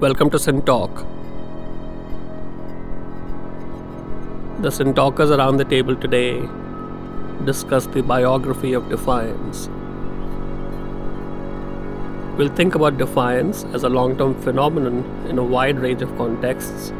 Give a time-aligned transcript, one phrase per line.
[0.00, 1.06] Welcome to SynTalk.
[4.62, 6.40] The SynTalkers around the table today
[7.44, 9.68] discuss the biography of defiance.
[12.38, 16.94] We'll think about defiance as a long term phenomenon in a wide range of contexts.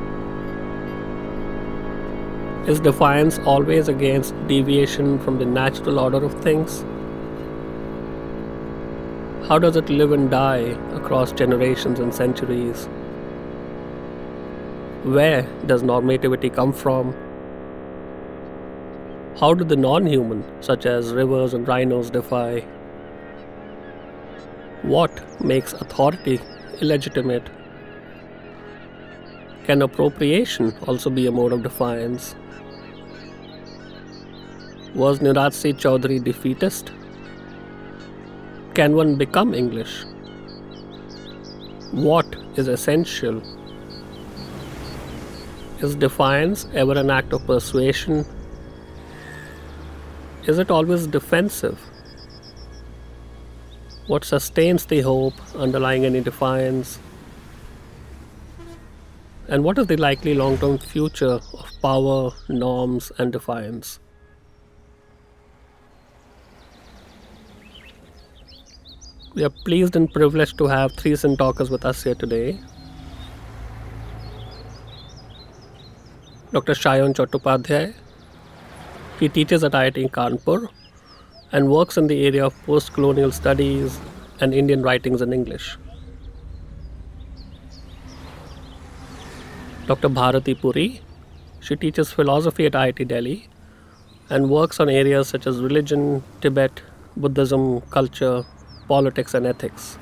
[2.68, 6.84] Is defiance always against deviation from the natural order of things?
[9.50, 12.84] How does it live and die across generations and centuries?
[15.02, 17.12] Where does normativity come from?
[19.40, 22.60] How do the non human, such as rivers and rhinos, defy?
[24.82, 26.40] What makes authority
[26.80, 27.50] illegitimate?
[29.64, 32.36] Can appropriation also be a mode of defiance?
[34.94, 35.72] Was Nirad C.
[35.72, 36.92] Chaudhuri defeatist?
[38.80, 40.06] Can one become English?
[41.92, 43.42] What is essential?
[45.80, 48.24] Is defiance ever an act of persuasion?
[50.46, 51.78] Is it always defensive?
[54.06, 56.98] What sustains the hope underlying any defiance?
[59.48, 63.98] And what is the likely long term future of power, norms, and defiance?
[69.32, 72.58] We are pleased and privileged to have three SynTalkers with us here today.
[76.50, 76.72] Dr.
[76.72, 77.94] Sayan Chattopadhyay.
[79.20, 80.68] He teaches at IIT Kanpur
[81.52, 84.00] and works in the area of post colonial studies
[84.40, 85.78] and Indian writings in English.
[89.86, 90.08] Dr.
[90.08, 91.02] Bharati Puri.
[91.60, 93.48] She teaches philosophy at IIT Delhi
[94.28, 96.82] and works on areas such as religion, Tibet,
[97.16, 98.44] Buddhism, culture,
[98.90, 99.98] politics and ethics.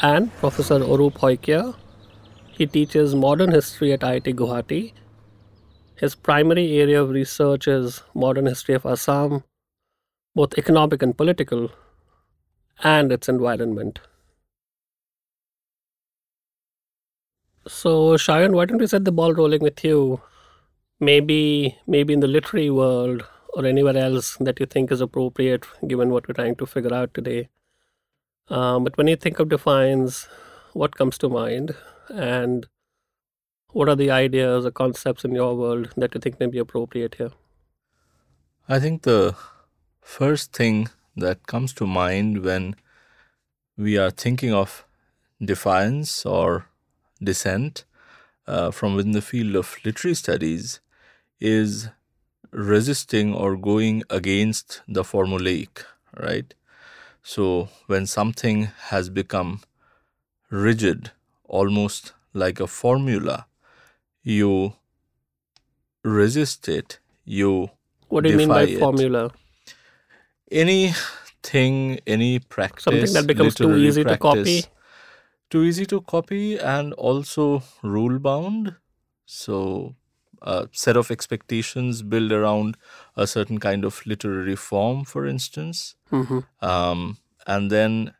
[0.00, 1.74] And Professor Arup Saikia,
[2.58, 4.92] he teaches modern history at IIT Guwahati.
[5.96, 9.42] His primary area of research is modern history of Assam,
[10.34, 11.70] both economic and political,
[12.82, 14.00] and its environment.
[17.66, 20.20] So, Sayan, why don't we set the ball rolling with you?
[21.00, 26.10] Maybe, maybe in the literary world, or anywhere else that you think is appropriate given
[26.10, 27.48] what we're trying to figure out today.
[28.48, 30.28] Um, but when you think of defiance,
[30.72, 31.74] what comes to mind?
[32.08, 32.66] And
[33.68, 37.14] what are the ideas or concepts in your world that you think may be appropriate
[37.14, 37.30] here?
[38.68, 39.36] I think the
[40.00, 42.76] first thing that comes to mind when
[43.76, 44.84] we are thinking of
[45.42, 46.66] defiance or
[47.22, 47.84] dissent
[48.46, 50.80] uh, from within the field of literary studies
[51.40, 51.88] is
[52.54, 55.84] resisting or going against the formulaic,
[56.16, 56.54] right?
[57.22, 59.60] So when something has become
[60.50, 61.10] rigid,
[61.44, 63.46] almost like a formula,
[64.22, 64.74] you
[66.04, 67.70] resist it, you
[68.08, 68.78] What do you mean by it.
[68.78, 69.30] formula?
[70.50, 72.84] Anything, any practice.
[72.84, 74.64] Something that becomes too easy practice, to copy.
[75.50, 78.76] Too easy to copy and also rule bound.
[79.26, 79.94] So
[80.44, 82.76] a set of expectations built around
[83.16, 85.96] a certain kind of literary form, for instance.
[86.12, 86.40] Mm-hmm.
[86.64, 88.12] Um, and then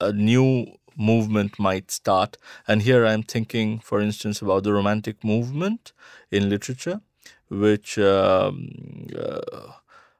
[0.00, 2.36] a new movement might start.
[2.66, 5.92] And here I'm thinking, for instance, about the Romantic movement
[6.30, 7.00] in literature,
[7.48, 9.72] which um, uh,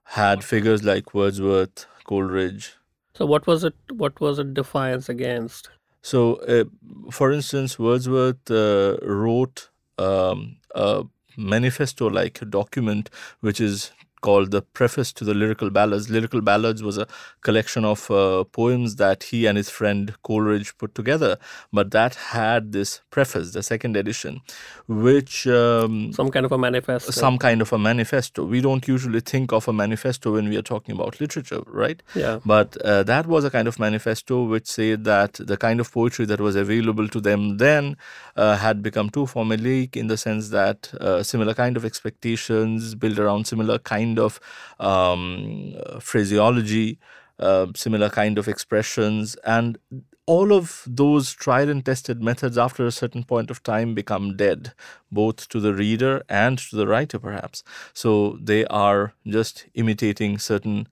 [0.05, 2.75] had figures like Wordsworth, Coleridge.
[3.15, 3.75] So, what was it?
[3.91, 5.71] What was it defiance against?
[6.03, 6.65] So, uh,
[7.11, 11.05] for instance, Wordsworth uh, wrote um, a
[11.37, 13.93] manifesto like document which is
[14.27, 16.11] called the Preface to the Lyrical Ballads.
[16.11, 17.07] Lyrical Ballads was a
[17.43, 21.39] collection of uh, poems that he and his friend Coleridge put together,
[21.73, 24.41] but that had this preface, the second edition,
[24.89, 25.47] which.
[25.47, 27.13] Um, some kind of a manifesto.
[27.13, 28.45] Some kind of a manifesto.
[28.45, 32.03] We don't usually think of a manifesto when we are talking about literature, right?
[32.15, 32.41] Yeah.
[32.45, 36.27] But uh, that was a kind of manifesto which said that the kind of poetry
[36.27, 37.97] that was available to them then
[38.35, 43.19] uh, had become too formulaic in the sense that uh, similar kind of expectations built
[43.21, 44.41] around similar kind kind of
[44.81, 46.99] um, phraseology,
[47.39, 49.79] uh, similar kind of expressions, and
[50.27, 54.73] all of those tried and tested methods after a certain point of time become dead,
[55.13, 57.63] both to the reader and to the writer, perhaps.
[57.95, 60.89] So they are just imitating certain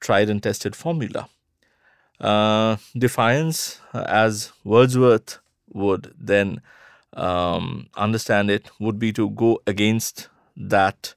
[0.00, 1.28] tried and tested formula.
[2.18, 5.38] Uh, defiance, as Wordsworth
[5.74, 6.62] would then
[7.12, 11.14] um, understand it, would be to go against that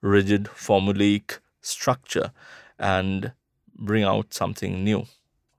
[0.00, 2.32] rigid formulaic structure
[2.78, 3.32] and
[3.76, 5.06] bring out something new.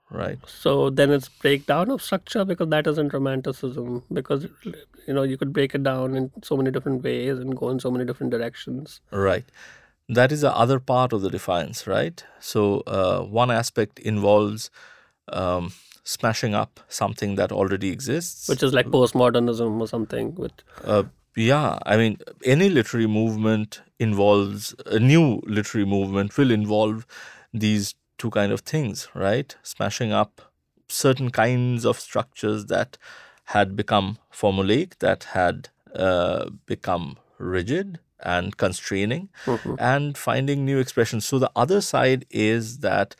[0.09, 0.37] right?
[0.45, 4.47] So then it's breakdown of structure because that isn't romanticism because
[5.07, 7.79] you know you could break it down in so many different ways and go in
[7.79, 8.99] so many different directions.
[9.11, 9.45] Right.
[10.09, 12.23] That is the other part of the defiance, right?
[12.39, 14.69] So uh, one aspect involves
[15.29, 15.71] um,
[16.03, 20.35] smashing up something that already exists, which is like postmodernism or something.
[20.35, 20.51] With
[20.83, 21.03] uh,
[21.35, 27.05] yeah, I mean, any literary movement involves a new literary movement will involve
[27.53, 29.55] these two kind of things, right?
[29.63, 30.41] Smashing up
[30.87, 32.97] certain kinds of structures that
[33.45, 39.75] had become formulaic, that had uh, become rigid and constraining, mm-hmm.
[39.79, 41.25] and finding new expressions.
[41.25, 43.15] So the other side is that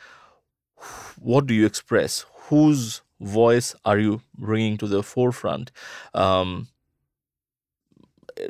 [1.18, 2.26] what do you express?
[2.50, 5.72] Whose voice are you bringing to the forefront?
[6.14, 6.68] Um,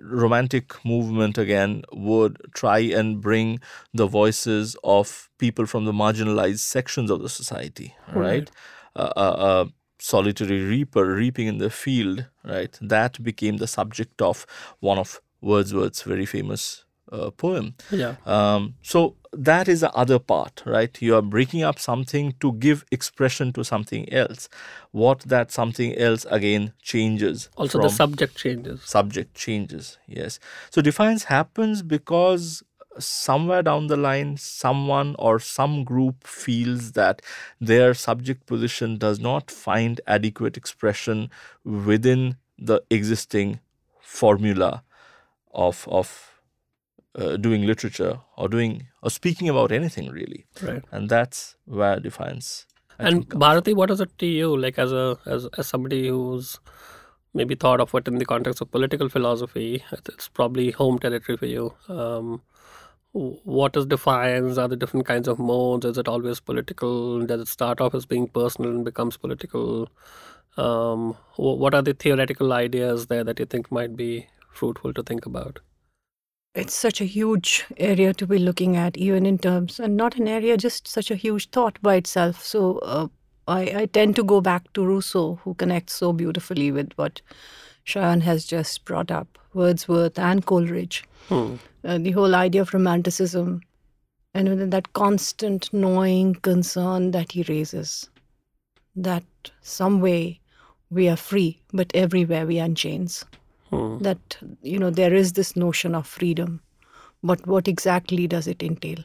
[0.01, 3.59] romantic movement again would try and bring
[3.93, 8.51] the voices of people from the marginalized sections of the society right, right?
[8.95, 9.65] Uh,
[9.99, 14.45] solitary reaper reaping in the field right that became the subject of
[14.79, 17.75] one of wordsworth's very famous uh, poem.
[17.91, 18.15] Yeah.
[18.25, 21.01] Um, so that is the other part, right?
[21.01, 24.49] You are breaking up something to give expression to something else.
[24.91, 27.49] What that something else again changes.
[27.55, 28.81] Also, the subject changes.
[28.83, 30.39] Subject changes, yes.
[30.69, 32.63] So defiance happens because
[32.99, 37.21] somewhere down the line, someone or some group feels that
[37.59, 41.29] their subject position does not find adequate expression
[41.63, 43.59] within the existing
[44.01, 44.83] formula
[45.53, 46.30] of of
[47.15, 50.45] uh, doing literature or doing or speaking about anything really.
[50.61, 50.83] Right.
[50.91, 52.65] And that's where defiance
[52.99, 56.59] and bharati what is it to you like as a as, as somebody who's
[57.33, 61.45] maybe thought of it in the context of political philosophy it's probably home territory for
[61.45, 61.73] you.
[61.87, 62.41] Um,
[63.13, 64.57] what is defiance?
[64.57, 65.85] Are the different kinds of modes?
[65.85, 67.25] Is it always political?
[67.25, 69.89] Does it start off as being personal and becomes political?
[70.55, 75.25] Um, what are the theoretical ideas there that you think might be fruitful to think
[75.25, 75.59] about
[76.53, 80.27] it's such a huge area to be looking at, even in terms, and not an
[80.27, 82.43] area, just such a huge thought by itself.
[82.43, 83.07] So uh,
[83.47, 87.21] I, I, tend to go back to Rousseau, who connects so beautifully with what
[87.85, 91.03] Sayan has just brought up Wordsworth and Coleridge.
[91.29, 91.55] Hmm.
[91.83, 93.61] Uh, the whole idea of romanticism
[94.33, 98.09] and that constant gnawing concern that he raises
[98.95, 99.23] that
[99.61, 100.39] some way
[100.89, 103.25] we are free, but everywhere we are in chains.
[103.71, 103.99] Hmm.
[103.99, 106.61] That, you know, there is this notion of freedom,
[107.23, 108.97] but what exactly does it entail?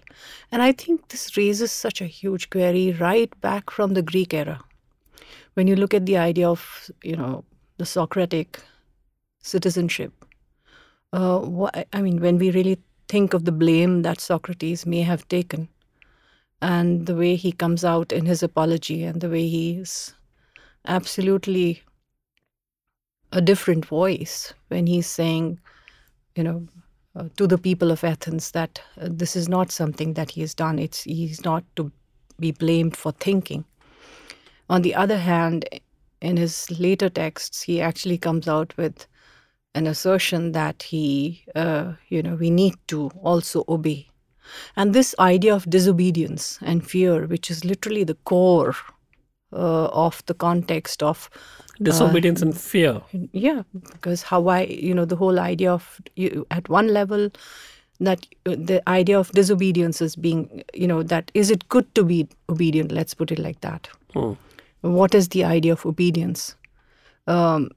[0.51, 4.61] And I think this raises such a huge query right back from the Greek era.
[5.55, 7.45] When you look at the idea of, you know,
[7.79, 8.61] the Socratic
[9.41, 10.13] citizenship,
[11.13, 12.79] uh, I mean, when we really
[13.09, 15.69] think of the blame that Socrates may have taken,
[16.61, 20.15] and the way he comes out in his apology, and the way he is
[20.87, 21.83] absolutely
[23.37, 25.61] a different voice when he's saying,
[26.37, 26.67] you know,
[27.15, 30.55] uh, to the people of Athens that uh, this is not something that he has
[30.55, 30.79] done.
[30.79, 31.93] It's he's not to
[32.41, 33.67] be blamed for thinking.
[34.70, 35.69] On the other hand,
[36.22, 39.06] in his later texts, he actually comes out with
[39.75, 44.08] an assertion that he, uh, you know, we need to also obey.
[44.77, 48.75] And this idea of disobedience and fear, which is literally the core
[49.53, 51.31] uh, of the context of
[51.82, 53.00] disobedience uh, and fear.
[53.32, 53.62] Yeah
[53.93, 57.31] because how i you know the whole idea of you at one level
[58.00, 62.05] that uh, the idea of disobedience is being you know that is it good to
[62.05, 62.93] be obedient?
[62.93, 63.88] Let's put it like that.
[64.12, 64.32] Hmm.
[64.81, 66.56] what is the idea of obedience?
[67.26, 67.70] Um,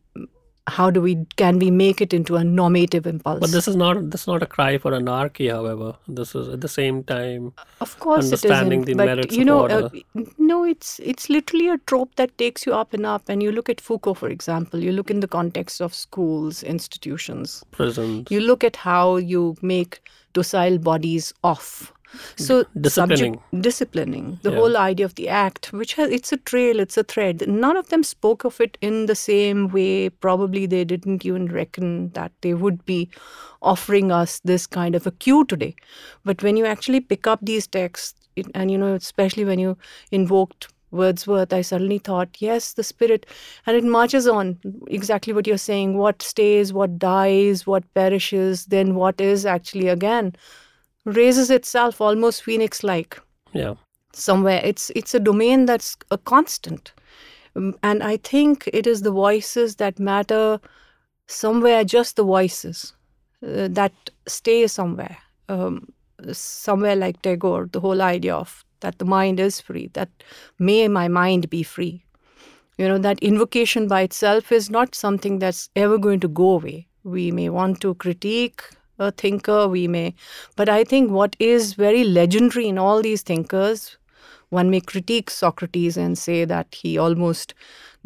[0.67, 3.39] how do we can we make it into a normative impulse?
[3.39, 5.95] But this is not this is not a cry for anarchy however.
[6.07, 9.45] This is at the same time of course understanding it isn't, the but, merits you
[9.45, 9.89] know uh,
[10.37, 13.29] no it's it's literally a trope that takes you up and up.
[13.29, 14.79] And you look at foucault for example.
[14.79, 17.63] You look in the context of schools institutions.
[17.71, 18.27] Prisons.
[18.29, 20.01] You look at how you make
[20.33, 21.93] docile bodies off
[22.35, 24.39] so disciplining subject, disciplining.
[24.43, 24.57] the yeah.
[24.57, 27.47] whole idea of the act which has it's a trail it's a thread.
[27.47, 30.09] None of them spoke of it in the same way.
[30.09, 33.09] Probably they didn't even reckon that they would be
[33.61, 35.75] offering us this kind of a cue today.
[36.23, 38.15] But when you actually pick up these texts
[38.55, 39.77] and you know especially when you
[40.11, 43.27] invoked Wordsworth, I suddenly thought, yes, the spirit,
[43.67, 44.57] and it marches on.
[44.87, 50.33] Exactly what you're saying what stays, what dies, what perishes, then what is actually again
[51.05, 53.19] raises itself almost phoenix like
[53.53, 53.75] yeah.
[54.13, 54.61] Somewhere.
[54.63, 56.93] It's it's a domain that's a constant.
[57.55, 60.59] Um, and i think it is the voices that matter
[61.25, 62.93] somewhere just the voices
[63.43, 63.93] uh, that
[64.27, 65.17] stay somewhere.
[65.47, 65.91] Um,
[66.31, 70.09] somewhere like tagore the whole idea of that the mind is free, that
[70.59, 72.03] may my mind be free.
[72.77, 76.87] You know, that invocation by itself is not something that's ever going to go away.
[77.03, 78.63] We may want to critique
[78.99, 80.13] a thinker, we may,
[80.55, 83.97] but I think what is very legendary in all these thinkers,
[84.49, 87.53] one may critique Socrates and say that he almost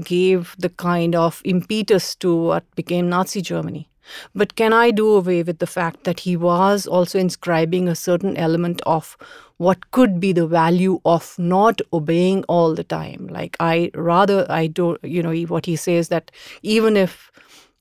[0.03, 3.89] gave the kind of impetus to what became Nazi Germany.
[4.35, 8.35] But can I do away with the fact that he was also inscribing a certain
[8.35, 9.15] element of
[9.57, 13.27] what could be the value of not obeying all the time?
[13.31, 16.31] Like, I rather, I don't you know, what he says that
[16.63, 17.31] even if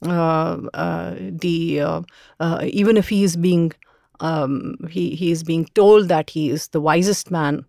[0.02, 2.02] the uh,
[2.40, 3.73] uh even if he is being
[4.21, 7.64] um, he he is being told that he is the wisest man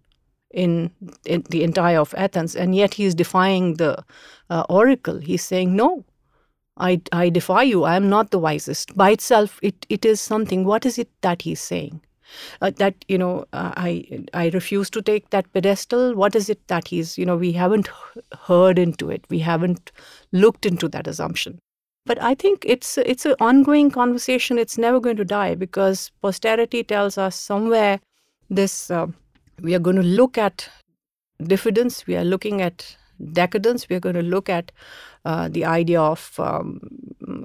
[0.52, 0.92] in,
[1.26, 4.04] in the entire of Athens, and yet he is defying the
[4.50, 5.18] uh, oracle.
[5.18, 6.06] He's saying, "No,
[6.78, 7.84] I, I defy you.
[7.84, 10.64] I am not the wisest." By itself, it, it is something.
[10.64, 12.02] What is it that he's saying?
[12.62, 16.16] Uh, that you know, uh, I I refuse to take that pedestal.
[16.16, 17.36] What is it that he's you know?
[17.36, 17.90] We haven't
[18.42, 19.26] heard into it.
[19.30, 19.92] We haven't
[20.32, 21.60] looked into that assumption.
[22.06, 24.58] But I think it's it's an ongoing conversation.
[24.58, 28.00] It's never going to die because posterity tells us somewhere
[28.50, 28.92] this.
[28.92, 29.08] Uh,
[29.62, 30.70] we are going to look at
[31.44, 32.98] diffidence, we are looking at
[33.32, 34.72] decadence, we are going to look at
[35.26, 36.80] uh, the idea of um,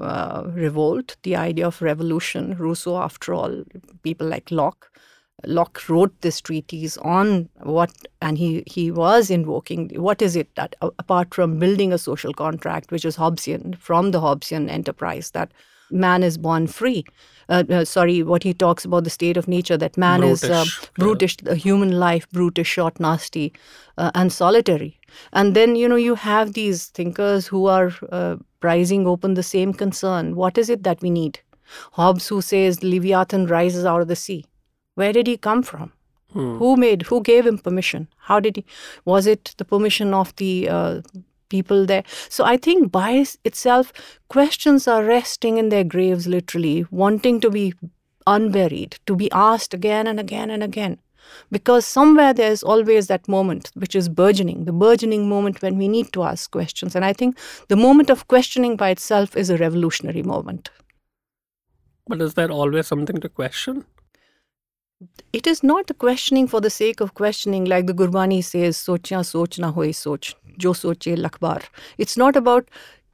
[0.01, 2.57] uh, revolt, the idea of revolution.
[2.59, 3.65] Rousseau, after all,
[4.03, 4.91] people like Locke.
[5.47, 10.75] Locke wrote this treatise on what, and he, he was invoking what is it that,
[10.81, 15.53] apart from building a social contract, which is Hobbesian, from the Hobbesian enterprise, that
[15.91, 17.05] man is born free.
[17.49, 20.43] Uh, uh, sorry, what he talks about the state of nature, that man brutish.
[20.43, 20.65] is uh,
[20.97, 21.55] brutish, yeah.
[21.55, 23.53] human life, brutish, short, nasty,
[23.97, 24.99] uh, and solitary.
[25.33, 29.73] And then, you know, you have these thinkers who are uh, prizing open the same
[29.73, 30.37] concern.
[30.37, 31.41] What is it that we need?
[31.93, 34.45] Hobbes, who says Leviathan rises out of the sea.
[34.99, 35.93] Where did he come from?
[36.33, 36.57] Hmm.
[36.59, 37.03] Who made?
[37.03, 38.07] Who gave him permission?
[38.29, 38.65] How did he?
[39.05, 41.01] Was it the permission of the uh,
[41.49, 42.05] people there.
[42.29, 43.93] So I think by itself,
[44.29, 47.75] questions are resting in their graves, literally, wanting to be
[48.27, 50.99] unburied, to be asked again and again and again.
[51.53, 56.13] Because somewhere there's always that moment which is burgeoning, the burgeoning moment when we need
[56.15, 56.97] to ask questions.
[56.97, 57.39] And I think
[57.69, 60.71] the moment of questioning by itself is a revolutionary moment.
[62.07, 63.85] But is there always something to question?
[65.33, 69.25] It is not the questioning for the sake of questioning, like the Gurbani says, sochya
[69.25, 71.63] soch na soch, jo soche lakbar.
[71.99, 72.69] It's not about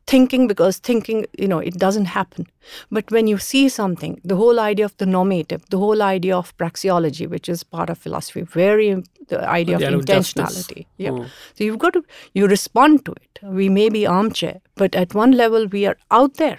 [0.07, 2.47] thinking because thinking, you know, it doesn't happen.
[2.91, 6.57] But when you see something, the whole idea of the normative, the whole idea of
[6.57, 10.81] praxeology, which is part of philosophy, very the idea the of intentionality.
[10.81, 11.11] Of yeah.
[11.11, 11.29] Mm.
[11.55, 13.39] So you've got to you respond to it.
[13.43, 16.59] We may be armchair, but at one level we are out there,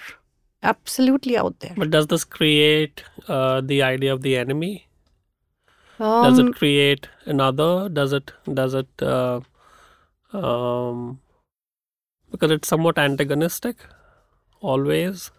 [0.64, 1.74] absolutely out there.
[1.78, 4.88] But does this create uh, the idea of the enemy?
[6.00, 7.90] Um, does it um, create another?
[7.90, 9.40] Does it does it uh,
[10.34, 11.20] um,
[12.32, 13.78] because it's somewhat antagonistic
[14.60, 15.32] always?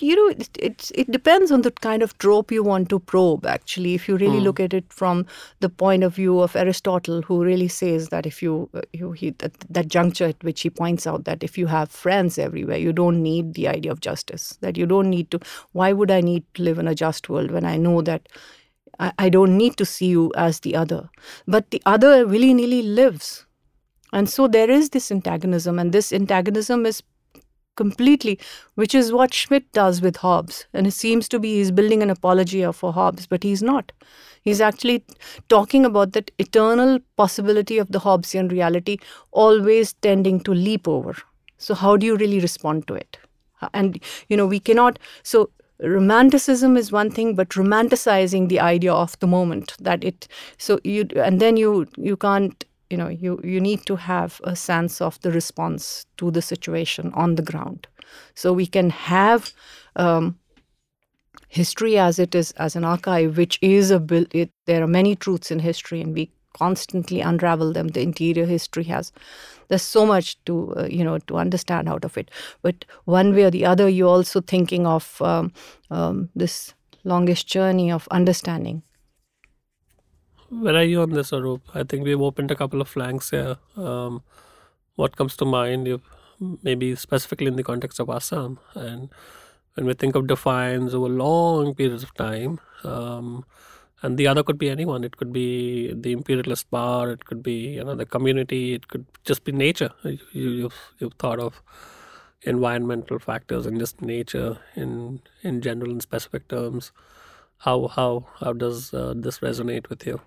[0.00, 3.44] You know, it, it, it depends on the kind of trope you want to probe.
[3.44, 4.42] Actually, if you really mm.
[4.44, 5.26] look at it from
[5.60, 9.30] the point of view of Aristotle, who really says that if you, uh, you he,
[9.38, 12.92] that, that juncture at which he points out that if you have friends everywhere, you
[12.92, 14.56] don't need the idea of justice.
[14.60, 15.40] That you don't need to.
[15.72, 18.28] Why would I need to live in a just world when I know that
[18.98, 21.08] I, I don't need to see you as the other.
[21.46, 23.46] But the other willy nilly lives.
[24.12, 27.02] And so there is this antagonism, and this antagonism is
[27.76, 28.38] completely,
[28.74, 30.66] which is what Schmitt does with Hobbes.
[30.74, 33.92] And it seems to be he's building an apology for Hobbes, but he's not.
[34.42, 35.04] He's actually
[35.48, 38.98] talking about that eternal possibility of the Hobbesian reality
[39.30, 41.16] always tending to leap over.
[41.58, 43.18] So, how do you really respond to it?
[43.72, 44.98] And, you know, we cannot.
[45.22, 45.50] So,
[45.80, 51.06] romanticism is one thing but romanticizing the idea of the moment that it so you
[51.16, 55.18] and then you you can't you know you you need to have a sense of
[55.22, 57.88] the response to the situation on the ground.
[58.34, 59.52] So we can have
[59.96, 60.38] um,
[61.48, 64.00] history as it is as an archive which is a
[64.32, 67.88] it, there are many truths in history and we constantly unravel them.
[67.88, 69.10] The interior history has
[69.72, 72.30] there's so much to uh, you know to understand out of it.
[72.60, 75.52] But one way or the other you're also thinking of um,
[75.90, 76.74] um, this
[77.04, 78.82] longest journey of understanding.
[80.50, 81.62] Where are you on this Arup?
[81.74, 83.56] i think we've opened a couple of flanks here.
[83.76, 84.22] Um,
[84.96, 86.02] what comes to mind you
[86.62, 89.08] maybe specifically in the context of assam and
[89.74, 93.44] when we think of defiance over long periods of time um,
[94.02, 95.04] and the other could be anyone.
[95.04, 98.74] It could be the imperialist power it could be the community.
[98.74, 99.90] It could just be nature.
[100.02, 101.62] You, you've, you've thought of
[102.42, 106.92] environmental factors and just nature in in general and specific terms.
[107.58, 110.20] How how how does uh, this resonate with you?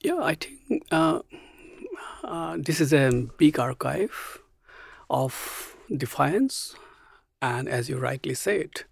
[0.00, 1.20] Yeah, I think uh,
[2.22, 4.38] uh, this is a big archive
[5.10, 6.76] of defiance,
[7.42, 8.84] and as you rightly said,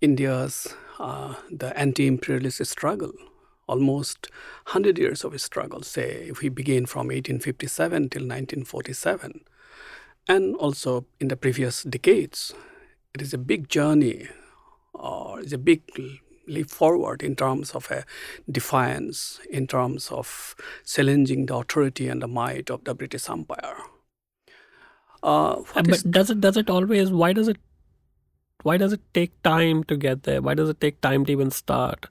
[0.00, 3.12] India's uh, the anti-imperialist struggle,
[3.66, 4.28] almost
[4.66, 5.82] 100 years of struggle.
[5.82, 9.40] Say, if we begin from 1857 till 1947,
[10.28, 12.52] and also in the previous decades,
[13.14, 14.28] it is a big journey,
[14.92, 15.82] or it's a big
[16.46, 18.04] leap forward in terms of a
[18.50, 20.54] defiance, in terms of
[20.86, 23.76] challenging the authority and the might of the British Empire.
[25.22, 27.10] Uh, but is, does it does it always?
[27.10, 27.58] Why does it
[28.62, 30.42] why does it take time to get there?
[30.42, 32.06] Why does it take time to even start?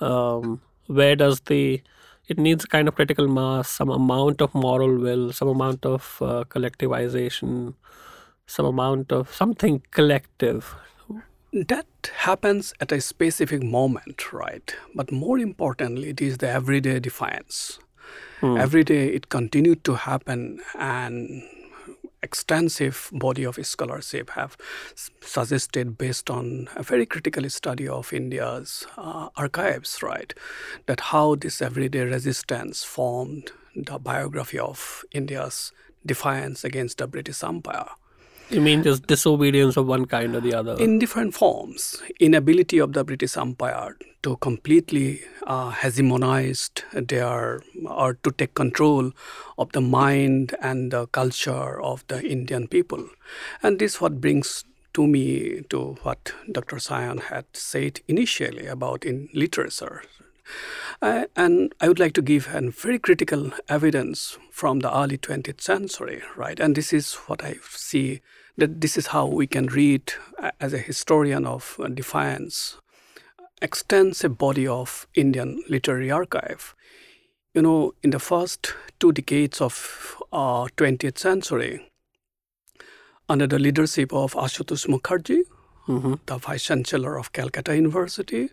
[0.00, 1.82] Um, where does the
[2.26, 6.18] it needs a kind of critical mass, some amount of moral will, some amount of
[6.22, 7.74] uh, collectivization,
[8.46, 10.74] some amount of something collective
[11.54, 11.86] that
[12.16, 14.74] happens at a specific moment, right?
[14.94, 17.78] But more importantly, it is the everyday defiance.
[18.40, 18.56] Hmm.
[18.56, 21.42] Every day it continued to happen, and
[22.24, 24.56] extensive body of scholarship have
[25.20, 30.34] suggested, based on a very critical study of India's uh, archives, right,
[30.86, 35.72] that how this everyday resistance formed the biography of India's
[36.06, 37.90] defiance against the British Empire.
[38.50, 40.76] You mean just disobedience of one kind or the other?
[40.78, 42.02] In different forms.
[42.20, 49.12] Inability of the British Empire to completely uh, hegemonize their or to take control
[49.58, 53.06] of the mind and the culture of the Indian people.
[53.62, 56.76] And this what brings to me to what Dr.
[56.76, 60.02] Sayan had said initially about in literature.
[61.02, 65.60] Uh, and I would like to give a very critical evidence from the early 20th
[65.60, 66.58] century, right?
[66.60, 68.20] And this is what I see
[68.56, 72.76] that this is how we can read, uh, as a historian of uh, defiance,
[73.60, 76.74] extensive body of Indian literary archive.
[77.52, 81.90] You know, in the first two decades of uh, 20th century,
[83.28, 85.44] under the leadership of Ashutosh Mukherjee,
[85.88, 86.14] mm-hmm.
[86.26, 88.50] the Vice Chancellor of Calcutta University,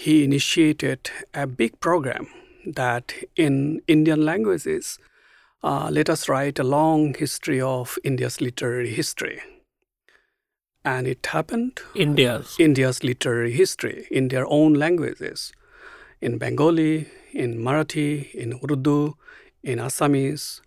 [0.00, 2.26] he initiated a big program
[2.64, 4.98] that in Indian languages,
[5.62, 9.42] uh, let us write a long history of India's literary history.
[10.86, 11.80] And it happened.
[11.94, 12.56] India's.
[12.58, 15.52] India's literary history in their own languages.
[16.22, 19.18] In Bengali, in Marathi, in Urdu,
[19.62, 20.62] in Assamese.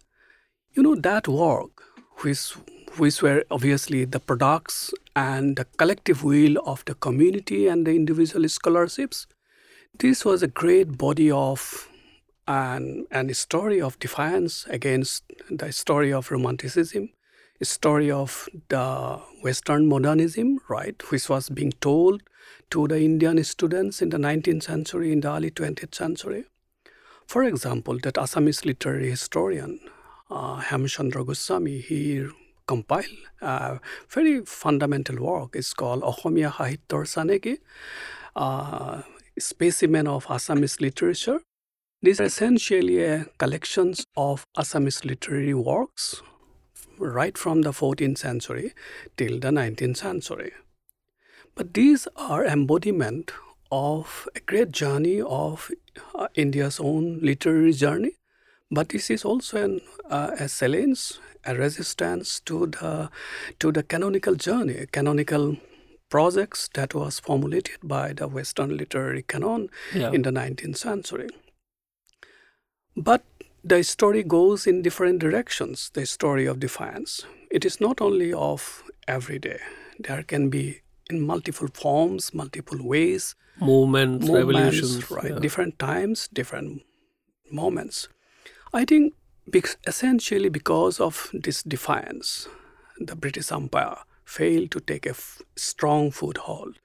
[0.74, 1.72] You know, that work,
[2.18, 2.54] which,
[2.98, 8.48] which were obviously the products and the collective will of the community and the individual
[8.48, 9.28] scholarships,
[10.00, 11.88] this was a great body of
[12.48, 17.10] and, and a story of defiance against the story of romanticism,
[17.62, 22.22] a story of the Western modernism, right, which was being told
[22.70, 26.46] to the Indian students in the 19th century, in the early 20th century.
[27.28, 29.80] For example, that Assamese literary historian,
[30.30, 32.28] uh, Hemchandra Goswami, he
[32.68, 33.06] compiled
[33.42, 35.56] a very fundamental work.
[35.56, 37.58] It's called Ohomia Sahityor Chaneki,
[38.36, 39.02] uh,
[39.38, 41.42] specimen of Assamese literature.
[42.02, 46.22] These are essentially collections of Assamese literary works
[47.00, 48.74] right from the 14th century
[49.18, 50.52] till the 19th century.
[51.56, 53.32] But these are embodiment
[53.72, 55.72] of a great journey of
[56.16, 58.12] uh, India's own literary journey.
[58.72, 61.14] But this is also an, uh, a challenge,
[61.46, 63.10] a resistance to the
[63.60, 65.58] to the canonical journey, canonical
[66.10, 70.12] projects that was formulated by the Western literary canon yeah.
[70.12, 71.28] in the 19th century.
[72.96, 73.24] But
[73.64, 77.26] the story goes in different directions, the story of defiance.
[77.50, 79.60] It is not only of everyday,
[79.98, 83.36] there can be in multiple forms, multiple ways.
[83.60, 85.12] Movements, movements revolutions.
[85.12, 85.40] Right, yeah.
[85.40, 86.84] different times, different
[87.52, 88.08] moments.
[88.74, 89.14] I think
[89.88, 92.48] essentially because of this defiance,
[93.00, 96.80] the British Empire failed to take a f- strong foothold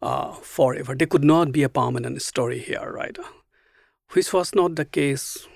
[0.00, 0.94] uh, forever.
[0.94, 3.16] There could not be a permanent story here, right?
[4.12, 5.46] which was not the case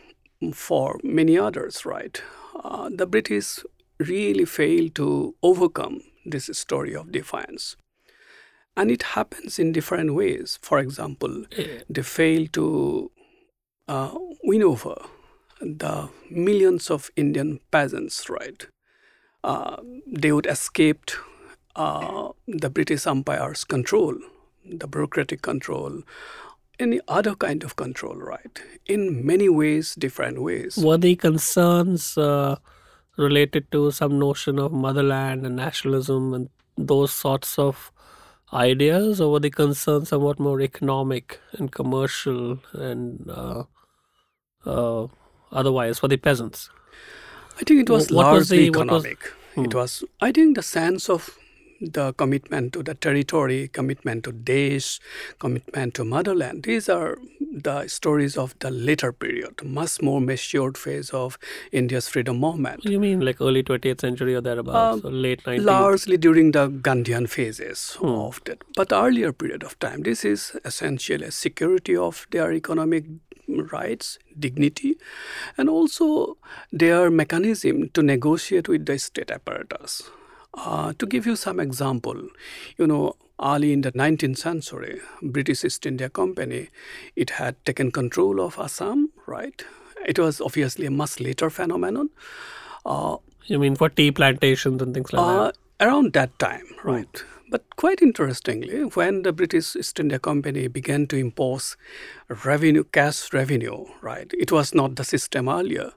[0.52, 2.22] for many others, right?
[2.62, 3.60] Uh, the British
[3.98, 7.76] really failed to overcome this story of defiance.
[8.76, 10.58] And it happens in different ways.
[10.62, 11.44] For example,
[11.88, 13.10] they failed to
[13.88, 14.96] uh, win over
[15.60, 18.66] the millions of Indian peasants, right?
[19.44, 21.10] Uh, they would escape
[21.76, 24.14] uh, the British Empire's control,
[24.64, 26.02] the bureaucratic control,
[26.78, 28.60] any other kind of control, right?
[28.86, 30.76] In many ways, different ways.
[30.76, 32.56] Were the concerns uh,
[33.16, 37.90] related to some notion of motherland and nationalism and those sorts of
[38.52, 43.64] ideas, or were the concerns somewhat more economic and commercial and uh,
[44.64, 45.06] uh,
[45.52, 46.70] otherwise for the peasants?
[47.58, 49.32] I think it was Wh- what was largely the- what was- economic.
[49.56, 51.30] It was, I think, the sense of
[51.80, 54.98] the commitment to the territory, commitment to Desh,
[55.38, 56.62] commitment to motherland.
[56.64, 61.38] These are the stories of the later period, much more matured phase of
[61.72, 62.84] India's freedom movement.
[62.84, 65.64] You mean like early 20th century or thereabouts, Um, or late 19th?
[65.66, 68.06] largely during the Gandhian phases Hmm.
[68.08, 68.62] of that.
[68.74, 73.04] But earlier period of time, this is essentially a security of their economic
[73.64, 74.96] rights, dignity,
[75.56, 76.36] and also
[76.72, 80.02] their mechanism to negotiate with the state apparatus.
[80.54, 82.28] Uh, to give you some example,
[82.78, 86.68] you know, early in the 19th century, British East India Company,
[87.14, 89.64] it had taken control of Assam, right?
[90.06, 92.10] It was obviously a much later phenomenon.
[92.86, 93.16] Uh,
[93.48, 95.56] You mean for tea plantations and things like uh, that?
[95.86, 97.22] around that time, right?
[97.48, 101.76] But quite interestingly, when the British East India Company began to impose
[102.44, 104.30] revenue, cash revenue, right?
[104.36, 105.92] It was not the system earlier.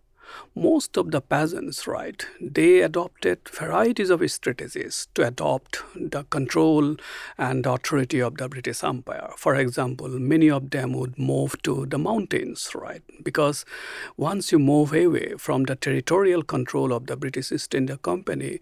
[0.55, 6.97] Most of the peasants, right, they adopted varieties of strategies to adopt the control
[7.37, 9.31] and authority of the British Empire.
[9.35, 13.01] For example, many of them would move to the mountains, right?
[13.23, 13.65] Because
[14.17, 18.59] once you move away from the territorial control of the British East India Company,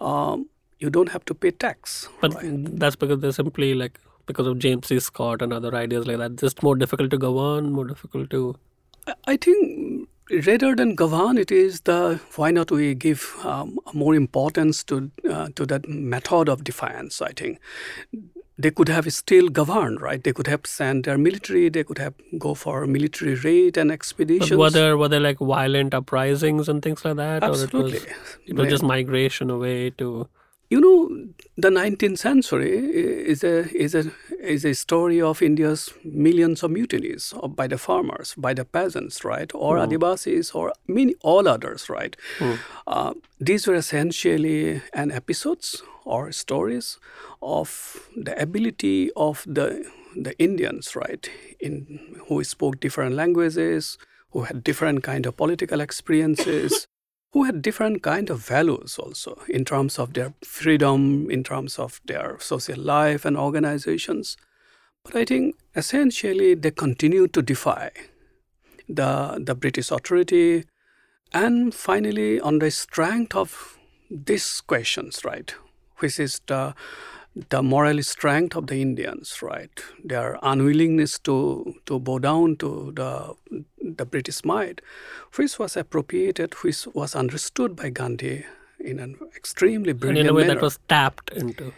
[0.00, 0.48] um,
[0.80, 2.08] you don't have to pay tax.
[2.20, 2.78] But right?
[2.84, 4.98] that's because they're simply like because of James C.
[5.00, 6.36] Scott and other ideas like that.
[6.36, 8.56] Just more difficult to govern, more difficult to.
[9.26, 10.08] I- think
[10.46, 15.48] rather than govern, it is the why not we give um, more importance to uh,
[15.56, 17.20] to that method of defiance.
[17.20, 17.58] I think
[18.58, 20.22] they could have still governed, right?
[20.22, 21.68] They could have sent their military.
[21.70, 24.58] They could have go for military raid and But expeditions.
[24.64, 27.80] were there were there like violent uprisings and things like that, Absolutely.
[27.80, 30.28] or it was it was just migration away to?
[30.70, 31.10] You know,
[31.56, 37.34] the 19th century is a is a is a story of India's millions of mutinies
[37.42, 39.82] uh, by the farmers, by the peasants, right, or hmm.
[39.82, 42.16] Adivasis, or many all others, right.
[42.38, 42.54] Hmm.
[42.86, 46.98] Uh, these were essentially an episodes or stories
[47.42, 51.28] of the ability of the the Indians, right,
[51.58, 53.98] in who spoke different languages,
[54.30, 56.86] who had different kind of political experiences
[57.32, 62.00] who had different kind of values also in terms of their freedom in terms of
[62.04, 64.36] their social life and organizations.
[65.04, 67.90] But i think essentially they continue to defy
[68.88, 70.64] the the british authority.
[71.32, 73.78] And finally on the strength of
[74.10, 75.54] these questions right
[75.98, 76.74] which is the
[77.48, 79.70] the moral strength of the Indians, right?
[80.04, 83.34] Their unwillingness to, to bow down to the,
[83.80, 84.80] the British might,
[85.36, 88.44] which was appropriated, which was understood by Gandhi
[88.80, 90.54] in an extremely And brilliant in a way manner.
[90.56, 91.72] that was tapped into.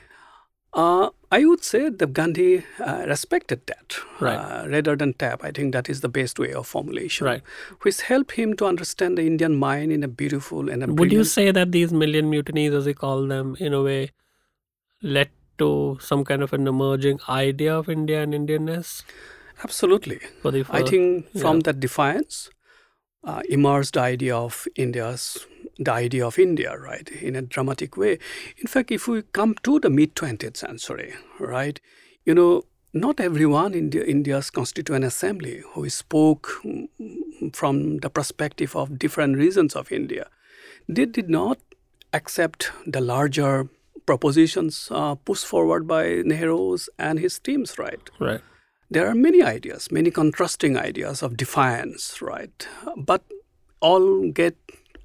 [0.75, 4.37] Uh, I would say that Gandhi uh, respected that Right.
[4.39, 5.45] uh, rather than tap.
[5.45, 7.43] I think that is the best way of formulation, Right.
[7.83, 11.25] which helped him to understand the Indian mind in a beautiful and a Would you
[11.25, 14.13] say that these million mutinies, as they call them, in a way,
[15.03, 15.29] led
[15.63, 19.03] to some kind of an emerging idea of India and Indianness?
[19.65, 20.21] Absolutely.
[20.43, 21.63] The I think from yeah.
[21.67, 22.51] that defiance
[23.25, 25.47] uh, emerged the idea of India's
[25.79, 28.19] the idea of India, right, in a dramatic way.
[28.59, 31.81] In fact, if we come to the mid 20th century, right,
[32.25, 36.89] you know, not everyone in the, India's Constituent Assembly who spoke mm,
[37.55, 40.27] from the perspective of different regions of India,
[40.89, 41.59] they did not
[42.13, 43.69] accept the larger
[44.07, 48.11] propositions uh, pushed forward by Nehru's and his teams, right?
[48.19, 48.41] right.
[48.91, 52.69] there are many ideas, many contrasting ideas of defiance, right?
[52.97, 53.23] But
[53.81, 54.57] all get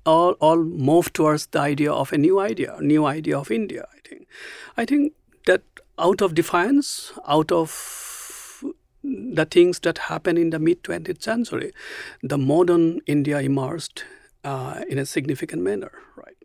[0.05, 3.87] all all move towards the idea of a new idea, a new idea of India.
[3.93, 4.27] I think,
[4.77, 5.13] I think
[5.45, 5.63] that
[5.99, 7.71] out of defiance, out of
[9.03, 11.71] the things that happened in the mid 20th century,
[12.21, 14.03] the modern India emerged
[14.43, 16.36] uh, in a significant manner, right?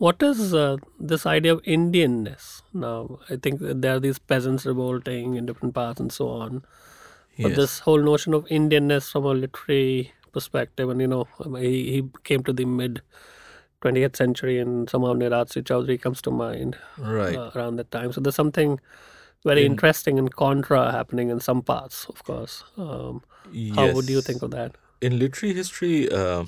[0.00, 2.62] What is uh, this idea of Indianness?
[2.72, 6.62] Now, I think there are these peasants revolting in different parts and so on.
[7.42, 7.56] But Yes.
[7.58, 12.02] this whole notion of Indianness from a literary perspective, and you know, mean, he, he
[12.24, 13.02] came to the mid
[13.82, 17.36] 20th century, and somehow Nirad Chaudhuri comes to mind Right.
[17.36, 18.12] uh, around that time.
[18.12, 18.80] So there's something
[19.44, 22.64] very In- interesting and contra happening in some parts, of course.
[22.78, 23.22] Um,
[23.76, 24.76] How would you think of that?
[25.02, 26.44] in literary history, uh,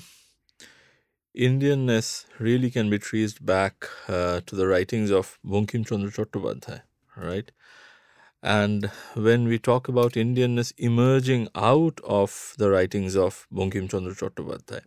[1.35, 6.81] Indianness really can be traced back uh, to the writings of Bankim Chandra Chattopadhyay,
[7.17, 7.51] right?
[8.43, 14.81] And when we talk about Indianness emerging out of the writings of Bankim Chandra Chattopadhyay,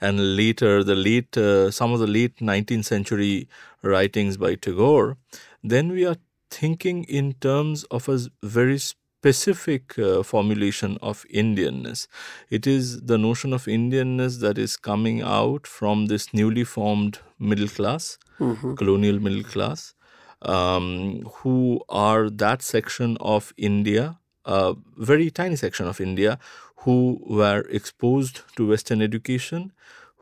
[0.00, 3.46] and later the late uh, some of the late 19th century
[3.82, 5.18] writings by Tagore,
[5.62, 6.16] then we are
[6.50, 8.78] thinking in terms of a very
[9.20, 12.06] specific uh, formulation of Indianness.
[12.48, 17.68] It is the notion of Indianness that is coming out from this newly formed middle
[17.68, 18.72] class, Mm-hmm.
[18.80, 19.92] colonial middle class,
[20.40, 26.38] um, who are that section of India, a very tiny section of India,
[26.84, 29.72] who were exposed to Western education,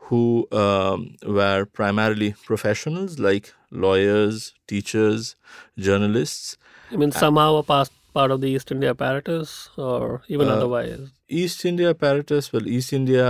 [0.09, 5.37] who um, were primarily professionals like lawyers, teachers,
[5.77, 6.57] journalists.
[6.91, 9.55] I mean, somehow a past part of the East India apparatus,
[9.89, 11.09] or even Uh, otherwise.
[11.41, 13.27] East India apparatus, well, East India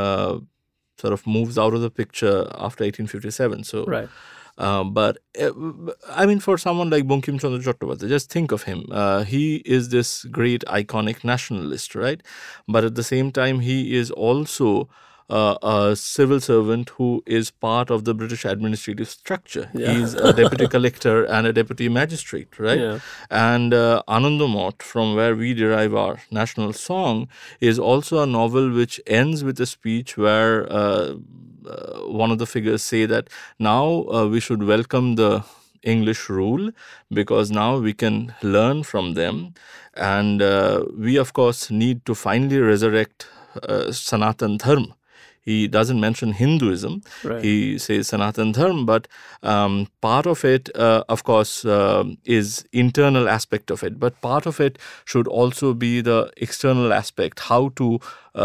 [0.00, 0.38] uh,
[1.04, 2.36] sort of moves out of the picture
[2.68, 3.64] after 1857.
[3.64, 4.08] So, Right.
[4.58, 5.52] Um, but uh,
[6.22, 8.84] I mean, for someone like Bankim Chandra Chattopadhyay, just think of him.
[9.02, 9.44] Uh, he
[9.76, 12.20] is this great iconic nationalist, right?
[12.68, 14.88] But at the same time, he is also
[15.30, 19.70] uh, a civil servant who is part of the British administrative structure.
[19.74, 19.92] Yeah.
[19.92, 22.80] He's a deputy collector and a deputy magistrate, right?
[22.80, 22.98] Yeah.
[23.30, 27.28] And uh, Anandamath, from where we derive our national song,
[27.60, 31.14] is also a novel which ends with a speech where uh,
[31.66, 35.44] uh, one of the figures say that now uh, we should welcome the
[35.82, 36.70] English rule
[37.10, 39.54] because now we can learn from them.
[39.94, 43.28] And uh, we, of course, need to finally resurrect
[43.62, 44.96] uh, Sanatan Dharma.
[45.50, 46.94] He doesn't mention Hinduism.
[47.30, 47.44] Right.
[47.48, 49.08] He says Sanatan Dharma, but
[49.54, 49.74] um,
[50.08, 53.98] part of it, uh, of course, um is internal aspect of it.
[54.06, 57.86] But part of it should also be the external aspect, how to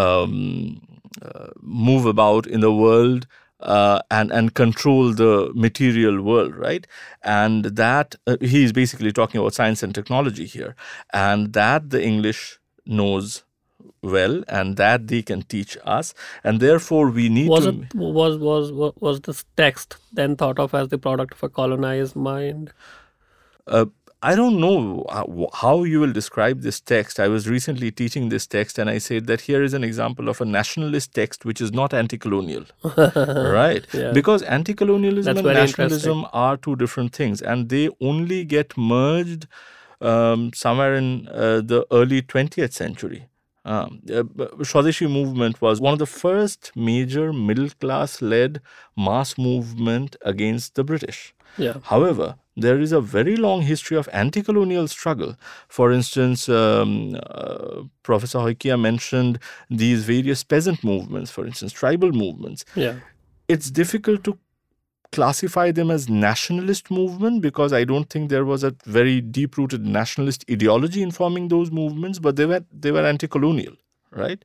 [0.01, 0.81] um,
[1.21, 1.49] uh,
[1.87, 3.27] move about in the world
[3.59, 6.87] uh, and and control the material world, right?
[7.23, 10.75] And that uh, he is basically talking about science and technology here,
[11.13, 13.43] and that the English knows
[14.01, 17.69] well, and that they can teach us, and therefore we need Was to.
[17.81, 21.49] it was was was was this text then thought of as the product of a
[21.49, 22.71] colonized mind?
[23.67, 23.85] Uh,
[24.21, 27.19] I don't know how- how you will describe this text.
[27.19, 30.41] I was recently teaching this text, and I said that here is an example of
[30.41, 32.65] a nationalist text which is not anti-colonial,
[33.59, 33.85] right?
[33.93, 34.11] Yeah.
[34.13, 39.47] Because anti-colonialism and nationalism are two different things, and they only get merged
[40.01, 43.27] um, somewhere in uh, the early 20th century.
[43.65, 44.23] Um, uh,
[44.69, 48.61] Swadeshi movement was one of the first major middle class led
[48.95, 51.33] mass movement against the British.
[51.57, 51.77] Yeah.
[51.83, 55.35] However, there is a very long history of anti colonial struggle.
[55.67, 62.65] For instance, um, uh, Professor Saikia mentioned these various peasant movements, for instance, tribal movements.
[62.75, 62.95] Yeah.
[63.47, 64.37] It's difficult to
[65.11, 69.85] classify them as nationalist movement because I don't think there was a very deep rooted
[69.85, 73.73] nationalist ideology informing those movements, but they were they were anti colonial,
[74.11, 74.43] right?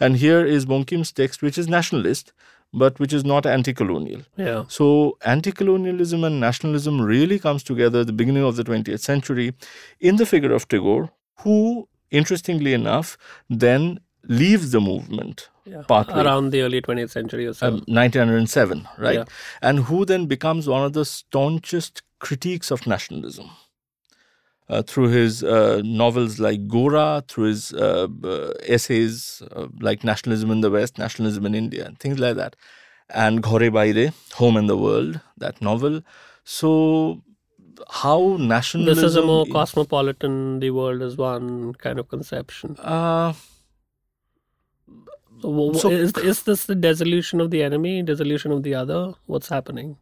[0.00, 2.32] And here is Bankim's text, which is nationalist,
[2.72, 4.22] but which is not anti colonial.
[4.36, 4.64] Yeah.
[4.68, 9.54] So, anti colonialism and nationalism really comes together at the beginning of the 20th century
[10.00, 13.16] in the figure of Tagore, who, interestingly enough,
[13.48, 15.82] then leaves the movement Yeah.
[15.88, 17.66] Around the early 20th century or so.
[17.68, 19.14] um, 1907, right?
[19.14, 19.24] Yeah.
[19.60, 23.50] And who then becomes one of the staunchest critiques of nationalism.
[24.68, 28.06] Uh, through his uh, novels like Gora, through his uh,
[28.66, 32.56] essays uh, like Nationalism in the West, Nationalism in India, and things like that.
[33.10, 36.00] And Ghore Baire, Home and the World, that novel.
[36.44, 37.22] So,
[37.90, 39.02] how nationalism.
[39.02, 42.76] this is a more cosmopolitan, the world is one kind of conception.
[42.78, 43.34] Uh,
[45.42, 48.74] So, wh- wh- So- is, is this the dissolution of the enemy, dissolution of the
[48.74, 49.12] other?
[49.26, 49.96] What's happening?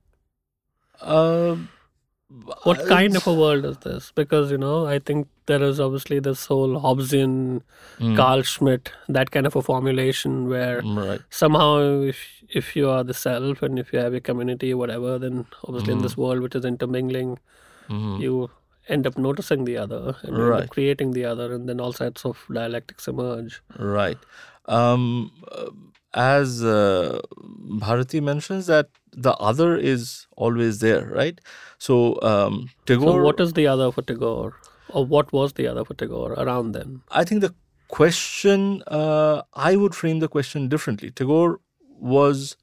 [1.00, 1.56] uh,
[2.62, 4.12] What kind of a world is this?
[4.14, 7.62] Because, you know, I think there is obviously this whole Hobbesian,
[7.98, 11.20] Mm, Carl Schmitt, that kind of a formulation where Right.
[11.30, 12.20] somehow if,
[12.60, 16.02] if you are the self and if you have a community whatever, then obviously in
[16.02, 17.38] this world which is intermingling,
[17.88, 18.20] Mhm.
[18.20, 18.50] you
[18.88, 20.70] end up noticing the other and Right.
[20.70, 23.60] creating the other and then all sorts of dialectics emerge.
[23.76, 24.18] Right.
[24.66, 25.32] Um,
[26.14, 31.40] as uh, Bharati mentions that the other is always there, right?
[31.78, 33.18] So um, Tagore.
[33.18, 34.56] So what is the other for Tagore?
[34.88, 37.02] Or what was the other for Tagore around then?
[37.10, 37.54] I think the
[37.88, 41.10] question, uh, I would frame the question differently.
[41.10, 41.60] Tagore
[42.00, 42.56] was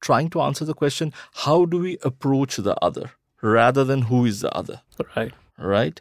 [0.00, 4.40] trying to answer the question how do we approach the other rather than who is
[4.40, 4.82] the other?
[5.16, 5.32] Right.
[5.58, 6.00] right?